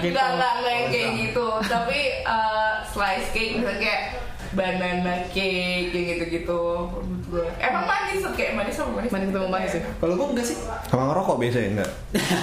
Enggak, 0.00 0.26
enggak, 0.30 0.52
enggak 0.54 0.74
yang 0.74 0.88
kayak 0.88 1.10
gitu 1.18 1.46
Tapi 1.64 1.98
uh, 2.22 2.74
slice 2.84 3.28
cake 3.32 3.52
misalnya 3.58 3.80
kayak 3.80 4.00
banana 4.52 5.14
cake 5.32 5.92
yang 5.92 6.04
gitu-gitu 6.16 6.60
gue. 7.32 7.46
Emang 7.56 7.84
manis 7.88 8.20
tuh 8.20 8.32
kayak 8.36 8.52
manis 8.56 8.74
sama 8.76 9.00
manis 9.00 9.10
Manis 9.10 9.26
ketemu 9.32 9.48
manis 9.48 9.70
sih. 9.72 9.82
Kalau 10.00 10.14
gue 10.16 10.26
enggak 10.36 10.46
sih. 10.46 10.56
Sama 10.88 11.02
ngerokok 11.08 11.36
biasanya 11.40 11.68
enggak? 11.80 11.90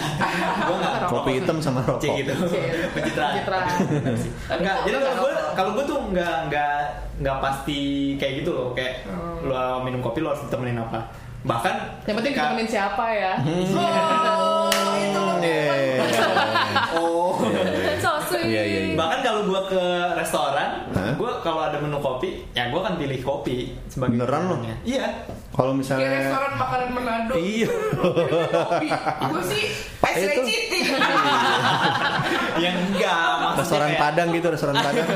gue 0.68 0.76
enggak. 0.82 0.94
Kopi 1.10 1.32
hitam 1.38 1.58
sama 1.62 1.80
rokok. 1.86 2.02
Cek 2.02 2.12
gitu. 2.26 2.34
Pencitraan. 2.98 3.68
Enggak, 4.50 4.78
jadi 4.86 4.96
kalau 4.98 5.18
gue 5.22 5.32
kalau 5.54 5.72
gue 5.78 5.84
tuh 5.86 5.98
enggak 6.10 6.36
enggak 6.50 6.78
enggak 7.22 7.38
pasti 7.44 7.80
kayak 8.18 8.34
gitu 8.44 8.52
loh, 8.56 8.68
kayak 8.74 9.06
lu 9.46 9.54
minum 9.86 10.02
kopi 10.02 10.20
lu 10.26 10.34
harus 10.34 10.42
ditemenin 10.50 10.82
apa. 10.82 11.06
Bahkan 11.40 11.76
Yang 12.04 12.16
penting 12.20 12.34
ditemenin 12.36 12.68
siapa 12.68 13.06
ya. 13.16 13.34
Oh, 13.40 14.96
itu 14.98 15.22
Yeah. 15.40 16.04
Oh. 17.00 17.40
So 18.04 18.12
sweet. 18.28 18.52
Iya, 18.52 18.64
iya, 18.68 18.80
iya. 18.92 18.96
Bahkan 19.00 19.20
kalau 19.24 19.42
gue 19.48 19.62
ke 19.72 19.84
restoran? 20.20 20.69
Gue 21.20 21.32
kalau 21.44 21.62
ada 21.62 21.78
menu 21.78 22.00
kopi, 22.00 22.48
ya 22.50 22.68
gue 22.68 22.80
akan 22.80 22.96
pilih 22.96 23.20
kopi 23.20 23.76
sebagai 23.86 24.16
Beneran 24.16 24.42
lo? 24.42 24.56
makanannya. 24.56 24.76
Iya. 24.82 25.08
Kalau 25.50 25.72
Kayak 25.72 25.82
misalnya 25.82 26.08
restoran 26.16 26.54
makanan 26.56 26.90
Manado 26.94 27.34
Iya. 27.36 27.68
Kopi 28.62 28.88
Gue 29.28 29.42
sih 29.44 29.64
es 30.00 30.16
Itu- 30.16 30.42
recitin 30.42 30.84
yang 32.64 32.76
enggak 32.82 33.20
maksudnya 33.36 33.60
restoran 33.60 33.90
kayak 33.90 34.00
Padang 34.00 34.28
gitu, 34.32 34.48
restoran 34.48 34.76
Padang. 34.78 35.08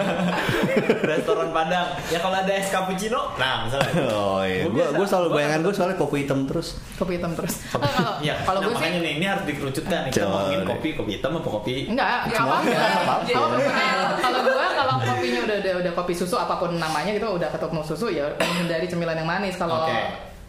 restoran 1.11 1.49
Padang. 1.49 1.87
Ya 2.07 2.19
kalau 2.19 2.37
ada 2.37 2.51
es 2.51 2.67
cappuccino, 2.67 3.31
nah 3.35 3.63
misalnya. 3.63 3.91
Oh 4.11 4.41
iya, 4.41 4.63
Gua 4.65 4.73
gue 4.85 4.99
gue 4.99 5.07
selalu 5.07 5.27
Gua 5.27 5.35
bayangan 5.37 5.59
gue 5.61 5.73
soalnya 5.73 5.97
kopi 5.97 6.17
hitam 6.19 6.39
terus. 6.43 6.67
Kopi 6.93 7.11
hitam 7.15 7.31
terus. 7.33 7.53
Nah, 7.69 7.79
kalau 7.85 8.11
Iya, 8.19 8.33
kalau 8.43 8.59
nah, 8.59 8.67
gue 8.67 8.75
sih 8.75 8.89
nih 8.97 9.13
ini 9.17 9.25
harus 9.25 9.43
dikerucutkan 9.45 9.99
nih. 10.03 10.11
Kita 10.11 10.25
ngomongin 10.25 10.61
kopi, 10.65 10.87
kopi 10.93 11.11
hitam 11.13 11.31
apa 11.33 11.49
kopi? 11.49 11.73
Enggak, 11.87 12.07
Ya, 12.25 12.39
apa 12.41 12.55
apa 12.59 13.15
Kalau 14.19 14.39
gua 14.43 14.67
kalau 14.73 14.95
kopinya 14.99 15.39
udah 15.43 15.57
udah 15.57 15.73
udah 15.79 15.92
kopi 15.93 16.11
susu 16.11 16.35
apa 16.35 16.55
pun 16.55 16.73
namanya 16.73 17.09
gitu 17.09 17.29
udah 17.29 17.47
ketemu 17.47 17.79
susu 17.81 18.07
ya 18.07 18.27
menghindari 18.35 18.85
cemilan 18.85 19.15
yang 19.15 19.25
manis. 19.25 19.55
Kalau 19.55 19.81
Oke. 19.81 19.97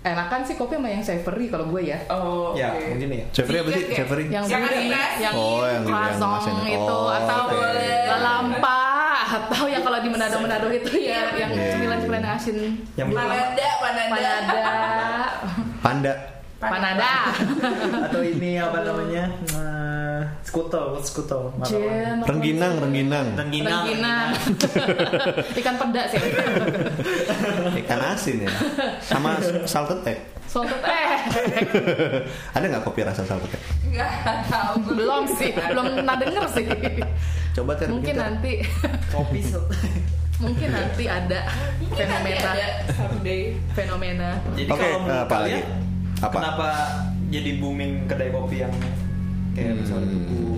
enakan 0.03 0.41
sih 0.43 0.53
kopi 0.55 0.75
sama 0.75 0.89
yang 0.89 1.01
savory 1.01 1.49
kalau 1.49 1.65
gue 1.67 1.83
ya. 1.87 1.99
Oh 2.09 2.53
Ya, 2.53 2.73
mungkin 2.75 3.09
ya. 3.11 3.25
Savory 3.31 3.57
apa 3.59 3.71
sih? 3.71 3.83
Ya? 3.83 3.97
Savory? 3.97 4.25
Yang 4.27 4.45
Yang 4.47 4.63
gurih, 4.63 4.89
yang 5.17 5.35
Oh, 5.35 5.49
yang- 5.63 5.65
yang 5.65 5.85
croissant 5.87 6.33
nasi. 6.35 6.53
itu 6.71 6.85
Oh, 6.91 7.09
atau 7.09 7.41
oke. 7.47 7.73
lalampa 8.07 8.81
atau 9.27 9.63
yang 9.65 9.83
kalau 9.83 9.99
di 9.99 10.09
Manado-Manado 10.09 10.69
itu 10.71 10.91
ya 10.99 11.33
yang 11.33 11.51
Iya. 11.51 11.73
cemilan-cemilan 11.73 12.21
yang 12.23 12.35
asin. 12.35 12.57
Yang 12.95 13.09
Panada, 13.11 13.69
panada. 13.81 14.13
Panada. 14.13 15.15
Panda. 15.81 16.13
Panada. 16.57 17.13
atau 18.05 18.21
ini 18.21 18.57
apa 18.57 18.79
namanya? 18.83 19.25
Nah, 19.53 19.84
skutel, 20.55 20.85
what's 20.95 21.11
skutel? 21.11 21.51
Jen. 21.67 22.23
Rengginang, 22.23 22.79
rengginang. 22.79 23.27
Rengginang. 23.35 23.83
Rengginang. 23.91 24.29
Ikan 25.59 25.75
peda 25.75 26.03
sih. 26.07 26.23
Ikan 27.83 28.01
asin 28.07 28.47
ya. 28.47 28.55
Sama 29.03 29.43
salted 29.67 29.99
egg. 30.07 30.23
Salted 30.47 30.79
egg. 30.79 31.67
Ada 32.55 32.65
nggak 32.71 32.83
kopi 32.87 33.03
rasa 33.03 33.27
salted 33.27 33.51
egg? 33.51 33.63
Enggak 33.91 34.11
tahu. 34.47 34.95
belum 34.95 35.23
sih 35.35 35.51
belum 35.51 35.87
pernah 35.99 36.17
denger 36.19 36.45
sih 36.51 36.67
Coba 37.55 37.73
Ter, 37.75 37.87
mungkin 37.87 38.15
Ter. 38.15 38.23
nanti 38.23 38.53
Kopi 39.11 39.41
mungkin 40.43 40.69
nanti 40.71 41.05
ada 41.07 41.47
Nanti 41.47 41.87
fenomena 41.95 42.51
ada 42.51 42.69
someday. 42.91 43.43
fenomena 43.71 44.31
Jadi 44.59 44.67
Oke, 44.67 44.83
kalau 44.83 44.99
menurut 44.99 45.23
apa 45.23 45.35
kalian, 45.39 45.55
lagi? 45.55 45.63
Apa? 46.19 46.37
kenapa 46.43 46.69
jadi 47.31 47.51
booming 47.59 47.93
kedai 48.07 48.31
kopi 48.31 48.57
yang 48.63 48.75
kayak 49.55 49.75
misalnya 49.77 50.07
Hmm. 50.07 50.17
Tugu? 50.21 50.53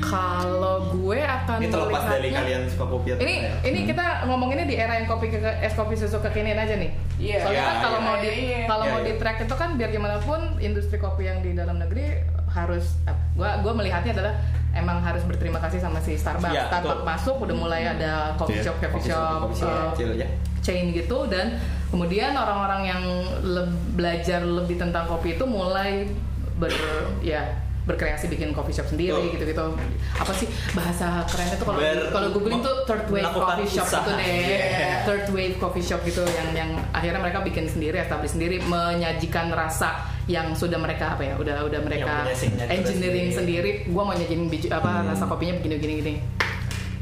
kalau 0.00 0.88
gue 0.90 1.20
akan 1.20 1.58
Ini 1.58 1.68
terlepas 1.68 2.04
dari 2.08 2.28
kalian 2.30 2.62
suka 2.64 2.86
kopi 2.86 3.08
atau 3.12 3.20
ini 3.20 3.34
ya? 3.38 3.52
ini 3.62 3.78
kita 3.84 4.06
ngomonginnya 4.24 4.64
di 4.64 4.74
era 4.74 4.96
yang 4.96 5.04
kopi 5.06 5.28
ke, 5.28 5.36
es 5.36 5.74
kopi 5.74 5.94
susu 5.94 6.16
kekinian 6.18 6.56
aja 6.56 6.74
nih 6.74 6.90
Iya. 7.18 7.38
soalnya 7.38 7.52
Iya, 7.52 7.62
kan 7.62 7.76
kalau 7.78 7.92
iya, 7.94 8.06
mau 8.06 8.16
di 8.16 8.24
iya, 8.24 8.34
iya. 8.34 8.58
kalau 8.64 8.84
Iya, 8.84 8.90
mau 8.90 9.00
iya. 9.00 9.06
di 9.06 9.12
track 9.14 9.38
itu 9.42 9.54
kan 9.54 9.70
biar 9.76 9.90
gimana 9.90 10.16
pun 10.18 10.40
industri 10.58 10.96
kopi 10.96 11.22
yang 11.24 11.38
di 11.38 11.52
dalam 11.52 11.76
negeri 11.76 12.24
harus 12.48 12.96
eh, 13.04 13.16
gue 13.32 13.48
gue 13.58 13.72
melihatnya 13.74 14.12
adalah 14.14 14.34
emang 14.72 14.98
harus 14.98 15.22
berterima 15.22 15.60
kasih 15.60 15.78
sama 15.78 15.98
si 15.98 16.14
Starbucks 16.14 16.50
Iya, 16.50 16.64
Starbucks 16.68 17.04
masuk 17.04 17.36
udah 17.38 17.56
mulai 17.58 17.82
ada 17.84 18.12
coffee 18.34 18.56
Iya, 18.56 18.64
shop 18.64 18.76
coffee 18.80 19.02
shop, 19.04 19.38
kopi 19.42 19.54
shop 19.58 19.92
kecil 19.92 20.10
ya. 20.16 20.28
chain 20.62 20.84
gitu 20.90 21.26
dan 21.26 21.58
kemudian 21.90 22.32
orang-orang 22.32 22.82
yang 22.86 23.02
le- 23.42 23.68
belajar 23.92 24.40
lebih 24.40 24.78
tentang 24.78 25.04
kopi 25.04 25.34
itu 25.34 25.44
mulai 25.44 26.08
ber 26.54 26.72
ya 27.20 27.44
berkreasi 27.92 28.26
bikin 28.26 28.50
coffee 28.50 28.72
shop 28.72 28.86
sendiri 28.86 29.12
Betul. 29.12 29.32
gitu-gitu 29.34 29.66
apa 30.14 30.32
sih 30.32 30.46
bahasa 30.72 31.22
kerennya 31.26 31.56
tuh 31.56 31.66
kalau 31.66 31.80
kalau 32.08 32.28
googling 32.32 32.60
tuh 32.60 32.76
third 32.84 33.04
wave 33.06 33.28
coffee 33.28 33.68
shop 33.68 33.86
usaha. 33.86 34.00
gitu 34.00 34.10
deh 34.14 34.30
Yeah. 34.42 35.04
third 35.04 35.26
wave 35.28 35.56
coffee 35.56 35.80
shop 35.80 36.00
gitu 36.02 36.24
yang 36.26 36.48
yang 36.52 36.70
akhirnya 36.90 37.20
mereka 37.20 37.38
bikin 37.40 37.66
sendiri 37.66 37.98
establish 37.98 38.32
sendiri 38.32 38.58
menyajikan 38.62 39.52
rasa 39.52 40.02
yang 40.24 40.50
sudah 40.52 40.76
mereka 40.76 41.12
apa 41.12 41.22
ya 41.24 41.34
udah 41.34 41.62
udah 41.62 41.80
mereka 41.80 42.24
signature 42.32 42.70
engineering 42.70 43.28
sendiri. 43.28 43.84
sendiri 43.84 43.90
gua 43.90 44.02
mau 44.04 44.14
nyajin 44.14 44.46
biju 44.46 44.68
apa 44.70 45.04
rasa 45.04 45.26
kopinya 45.26 45.54
begini 45.56 45.74
begini 45.76 45.94
gini 45.96 46.14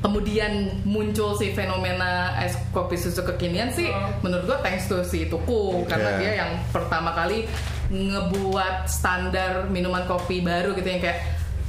kemudian 0.00 0.52
muncul 0.82 1.36
si 1.36 1.52
fenomena 1.52 2.32
es 2.40 2.56
kopi 2.70 2.96
susu 2.96 3.20
kekinian 3.22 3.68
sih 3.68 3.86
Oh. 3.86 4.08
menurut 4.22 4.44
gua 4.46 4.58
thanks 4.60 4.88
to 4.88 5.02
si 5.02 5.28
Tuku 5.28 5.84
karena 5.84 6.10
Iya. 6.10 6.18
dia 6.18 6.32
yang 6.38 6.50
pertama 6.70 7.12
kali 7.12 7.44
ngebuat 7.90 8.86
standar 8.86 9.66
minuman 9.66 10.06
kopi 10.06 10.40
baru 10.40 10.72
gitu 10.72 10.86
yang 10.86 11.02
kayak 11.02 11.18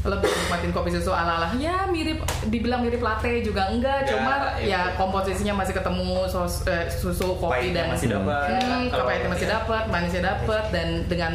lebih 0.02 0.26
nikmatin 0.26 0.72
kopi 0.72 0.90
susu 0.90 1.10
ala 1.10 1.38
ala 1.38 1.48
ya 1.56 1.86
mirip 1.86 2.22
dibilang 2.48 2.82
mirip 2.82 2.98
latte 3.00 3.42
juga 3.42 3.70
enggak 3.70 4.02
Ya, 4.02 4.10
cuma 4.10 4.34
iya. 4.58 4.66
ya 4.66 4.98
komposisinya 4.98 5.62
masih 5.62 5.78
ketemu 5.78 6.26
sos, 6.26 6.66
eh, 6.66 6.90
susu 6.90 7.38
kopi 7.38 7.70
Pahitnya 7.70 7.86
dan 7.86 7.94
masih 7.94 8.08
dapat. 8.10 8.48
hmm, 8.58 8.86
Kalau- 8.90 9.30
masih 9.30 9.46
iya. 9.46 9.54
dapat 9.58 9.84
manisnya 9.88 10.24
dapat 10.28 10.64
dan 10.70 10.88
dengan 11.06 11.32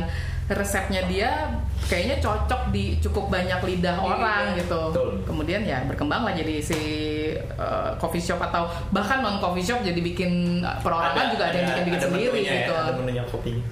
resepnya 0.46 1.02
dia 1.10 1.30
kayaknya 1.90 2.22
cocok 2.22 2.70
di 2.70 2.98
cukup 3.02 3.30
banyak 3.30 3.58
lidah 3.66 3.98
Iya, 3.98 4.06
orang 4.06 4.44
iya. 4.54 4.58
gitu 4.62 4.80
Betul. 4.94 5.10
kemudian 5.26 5.60
ya 5.66 5.82
berkembang 5.90 6.22
lah 6.22 6.34
jadi 6.38 6.62
si 6.62 6.78
uh, 7.58 7.94
coffee 7.98 8.22
shop 8.22 8.38
atau 8.38 8.70
bahkan 8.90 9.22
non 9.22 9.42
coffee 9.42 9.62
shop 9.62 9.82
jadi 9.82 9.98
bikin 9.98 10.62
uh, 10.62 10.78
perorangan 10.82 11.34
juga 11.34 11.50
ada 11.50 11.56
yang 11.58 11.68
bikin 11.74 11.84
bikin 11.86 11.98
ada 11.98 12.06
sendiri 12.06 12.38
ya, 12.42 12.52
gitu 12.62 12.72
ada 12.74 12.92
menunya. 12.94 13.24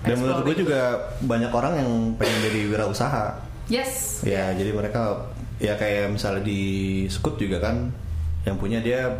Dan 0.02 0.14
menurut 0.18 0.42
gue 0.42 0.56
juga 0.66 0.80
banyak 1.22 1.50
orang 1.50 1.72
yang 1.78 1.90
pengen 2.18 2.38
jadi 2.42 2.60
wirausaha. 2.66 3.24
yes 3.70 4.22
Ya, 4.26 4.50
jadi 4.52 4.74
mereka 4.74 5.30
ya 5.62 5.78
kayak 5.78 6.10
misalnya 6.10 6.42
di 6.42 6.60
Scoot 7.06 7.38
juga 7.38 7.62
kan 7.62 7.94
yang 8.42 8.58
punya 8.58 8.82
dia 8.82 9.14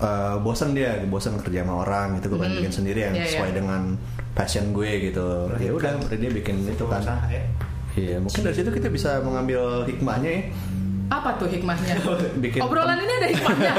eh, 0.00 0.36
bosan 0.40 0.72
dia, 0.74 0.96
bosan 1.06 1.38
kerja 1.38 1.62
sama 1.62 1.84
orang 1.84 2.18
gitu, 2.18 2.32
gue 2.32 2.38
pengen 2.40 2.52
Hmm. 2.56 2.60
bikin 2.64 2.74
sendiri 2.74 3.00
yang 3.06 3.14
iya. 3.14 3.24
sesuai 3.28 3.50
dengan 3.52 3.80
passion 4.32 4.70
gue 4.70 5.10
gitu. 5.10 5.26
Ya 5.58 5.70
udah, 5.70 5.90
dia 6.08 6.30
bikin 6.30 6.62
itu 6.64 6.84
kan. 6.84 7.02
Ya. 7.26 7.42
Iya, 7.90 8.16
mungkin 8.18 8.40
dari 8.40 8.54
situ 8.54 8.70
kita 8.70 8.86
bisa 8.86 9.18
mengambil 9.20 9.82
hikmahnya 9.82 10.30
ya. 10.30 10.42
apa 11.10 11.34
tuh 11.34 11.50
hikmahnya 11.50 11.98
Bikin 12.46 12.62
obrolan 12.62 12.94
ini 12.96 13.12
ada 13.18 13.26
hikmahnya 13.26 13.72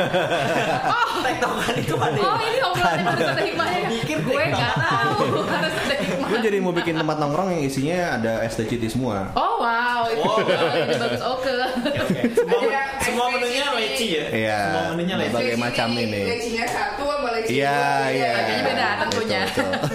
oh 0.91 1.23
Tektokan 1.23 1.73
itu 1.79 1.95
ada. 1.95 2.19
oh 2.19 2.35
ini 2.43 2.59
obrolan 2.59 2.99
yang 2.99 3.07
harus 3.07 3.27
ada 3.31 3.39
hikmahnya 3.39 3.77
ya? 3.79 3.89
Pikir 3.95 4.17
gue 4.19 4.43
nggak 4.51 4.73
tahu 4.75 5.15
harus 5.47 5.71
ada 5.71 5.95
Gue 5.95 6.03
hikmahnya 6.11 6.39
jadi 6.43 6.57
mau 6.59 6.73
bikin 6.75 6.95
tempat 6.99 7.15
nongkrong 7.17 7.49
yang 7.55 7.63
isinya 7.63 8.19
ada 8.19 8.43
STCT 8.43 8.83
semua. 8.91 9.31
oh 9.31 9.63
wow 9.63 10.03
itu 10.11 10.19
Oh. 10.27 10.43
ini 10.75 10.95
bagus 10.99 11.23
oke 11.23 11.51
oke. 11.55 12.19
Semua, 12.35 12.59
Ada 12.67 12.81
semua 12.99 13.25
menunya 13.31 13.63
leci 13.71 14.07
ya? 14.11 14.25
Iya. 14.27 14.57
Semua 14.59 14.83
menunya 14.91 15.15
leci. 15.15 15.31
Berbagai 15.31 15.55
macam 15.55 15.87
ini. 15.95 16.21
Lecinya 16.27 16.65
satu 16.67 17.03
leci 17.41 17.53
Iya, 17.57 17.73
dua, 17.73 18.07
iya. 18.09 18.31
Harganya 18.31 18.63
beda 18.63 18.87
tentunya. 18.99 19.39
Betul, 19.43 19.65
betul. 19.71 19.91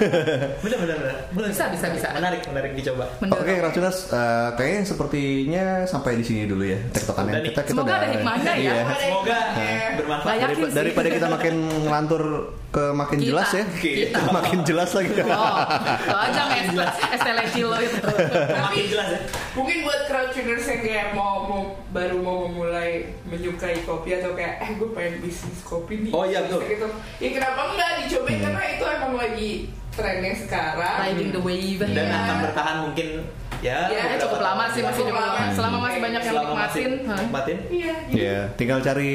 Bener, 0.61 0.78
bener, 0.78 0.96
bener. 1.30 1.48
Bisa, 1.48 1.64
bisa, 1.68 1.87
bisa. 1.88 2.06
Menarik, 2.12 2.42
menarik 2.46 2.72
dicoba. 2.74 3.04
Oke, 3.22 3.54
Racunas, 3.56 3.96
eh, 4.09 4.48
kayaknya 4.54 4.82
sepertinya 4.85 5.64
sampai 5.85 6.12
di 6.16 6.24
sini 6.24 6.42
dulu 6.44 6.62
ya 6.62 6.78
tektokannya. 6.90 7.40
Kita 7.44 7.61
kita 7.62 7.70
Semoga 7.72 7.87
udah 7.87 7.96
ada 7.96 8.09
hikmahnya 8.11 8.52
ya. 8.52 8.61
Iya. 8.61 8.74
Semoga 8.96 9.38
Iya. 9.56 9.88
bermanfaat. 9.96 10.35
Sih. 10.48 10.72
daripada 10.72 11.09
kita 11.09 11.26
makin 11.26 11.54
ngelantur 11.82 12.22
ke 12.68 12.84
makin 12.92 13.18
Kita. 13.18 13.28
jelas 13.30 13.49
ya. 13.51 13.64
Kita. 13.72 14.18
makin 14.36 14.59
jelas 14.62 14.90
lagi. 14.92 15.11
Oh, 15.16 15.24
lo 15.24 16.18
aja 16.18 16.42
mes 16.51 16.68
STL 17.14 17.38
Cilo 17.49 17.76
itu. 17.78 17.97
Makin 18.66 18.84
jelas 18.86 19.09
ya. 19.09 19.20
Mungkin 19.55 19.76
buat 19.80 20.01
crowdtuners 20.05 20.66
yang 20.66 20.80
kayak 20.82 21.07
mau, 21.12 21.49
mau 21.49 21.61
baru 21.88 22.20
mau 22.20 22.44
memulai 22.44 23.16
menyukai 23.24 23.80
kopi 23.82 24.20
atau 24.20 24.36
kayak 24.36 24.61
eh 24.61 24.70
gue 24.76 24.88
pengen 24.92 25.24
bisnis 25.24 25.64
kopi 25.64 26.05
nih. 26.05 26.12
Oh, 26.12 26.28
iya, 26.28 26.44
betul. 26.44 26.61
Gitu. 26.62 26.88
Ya 27.16 27.28
kenapa 27.37 27.61
enggak 27.68 27.91
dicobain 28.01 28.34
Hmm. 28.34 28.45
karena 28.49 28.64
itu 28.72 28.84
emang 28.89 29.12
lagi 29.14 29.51
trennya 29.93 30.32
sekarang. 30.37 30.97
Riding 30.99 31.30
the 31.30 31.43
wave. 31.43 31.80
Dan 31.82 31.93
Iya. 31.95 32.16
akan 32.18 32.37
bertahan 32.43 32.76
mungkin 32.82 33.09
Ya, 33.66 33.78
Ya 33.90 34.14
cukup 34.16 34.38
lama 34.38 34.64
sih 34.68 34.80
masih 34.80 35.02
Cukup 35.02 35.16
lama. 35.16 35.34
lama. 35.34 35.50
Selama 35.50 35.78
masih 35.82 35.98
banyak 35.98 36.20
yang 36.20 36.32
Selama 36.32 36.46
nikmatin. 36.48 36.90
nikmatin. 37.02 37.58
Iya, 37.66 37.92
gitu. 38.06 38.14
Iya, 38.16 38.38
tinggal 38.54 38.78
cari 38.80 39.12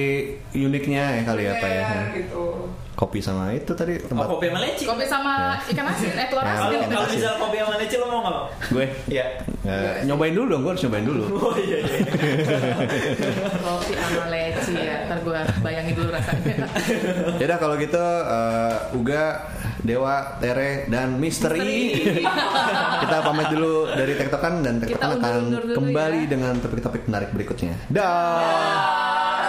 uniknya 0.54 1.04
ya 1.14 1.22
kali 1.24 1.42
ya 1.42 1.54
Pak 1.56 1.70
ya. 1.70 1.82
Iya, 1.82 2.00
gitu. 2.18 2.44
Kopi 2.92 3.18
sama 3.18 3.50
itu 3.50 3.72
tadi 3.72 3.98
Oh, 3.98 4.06
tempat 4.06 4.26
kopi 4.30 4.46
sama 4.46 4.60
leci. 4.62 4.84
Kopi 4.84 5.06
sama 5.08 5.34
ikan 5.64 5.86
asin, 5.88 6.12
eh 6.14 6.28
telur 6.28 6.44
Ya. 6.44 6.54
asin. 6.54 6.80
Kalau 6.84 7.08
bisa 7.08 7.30
kopi 7.36 7.58
sama 7.58 7.74
leci 7.76 7.96
lo 7.96 8.06
mau 8.06 8.20
nggak? 8.20 8.34
Bang? 8.36 8.48
gue. 8.70 8.86
Iya. 9.10 9.26
Eh, 9.64 9.94
nyobain 10.06 10.34
dulu 10.36 10.46
dong, 10.48 10.62
gue 10.62 10.72
harus 10.72 10.84
nyobain 10.86 11.06
dulu. 11.08 11.24
Oh 11.34 11.56
iya 11.56 11.78
iya. 11.80 11.98
Kopi 13.66 13.94
sama 13.96 14.26
leci 14.30 14.74
ya. 14.76 14.98
Ntar 15.08 15.18
gue 15.20 15.40
bayangin 15.60 15.94
dulu 15.96 16.10
rasanya. 16.10 16.56
Yaudah 17.42 17.58
kalau 17.58 17.76
gitu 17.76 18.04
eh, 18.28 18.76
Uga, 18.94 19.24
Dewa, 19.82 20.38
Tere, 20.38 20.86
dan 20.88 21.18
Misteri. 21.18 21.98
Kita 23.02 23.18
pamit 23.26 23.50
dulu 23.50 23.90
dari 23.90 24.14
Tektokan 24.14 24.62
dan 24.62 24.78
Tektokan 24.78 25.18
akan 25.18 25.42
kembali 25.74 26.22
ya. 26.26 26.30
dengan 26.30 26.54
topik-topik 26.62 27.10
menarik 27.10 27.30
berikutnya. 27.34 27.74
Dah 27.90 29.41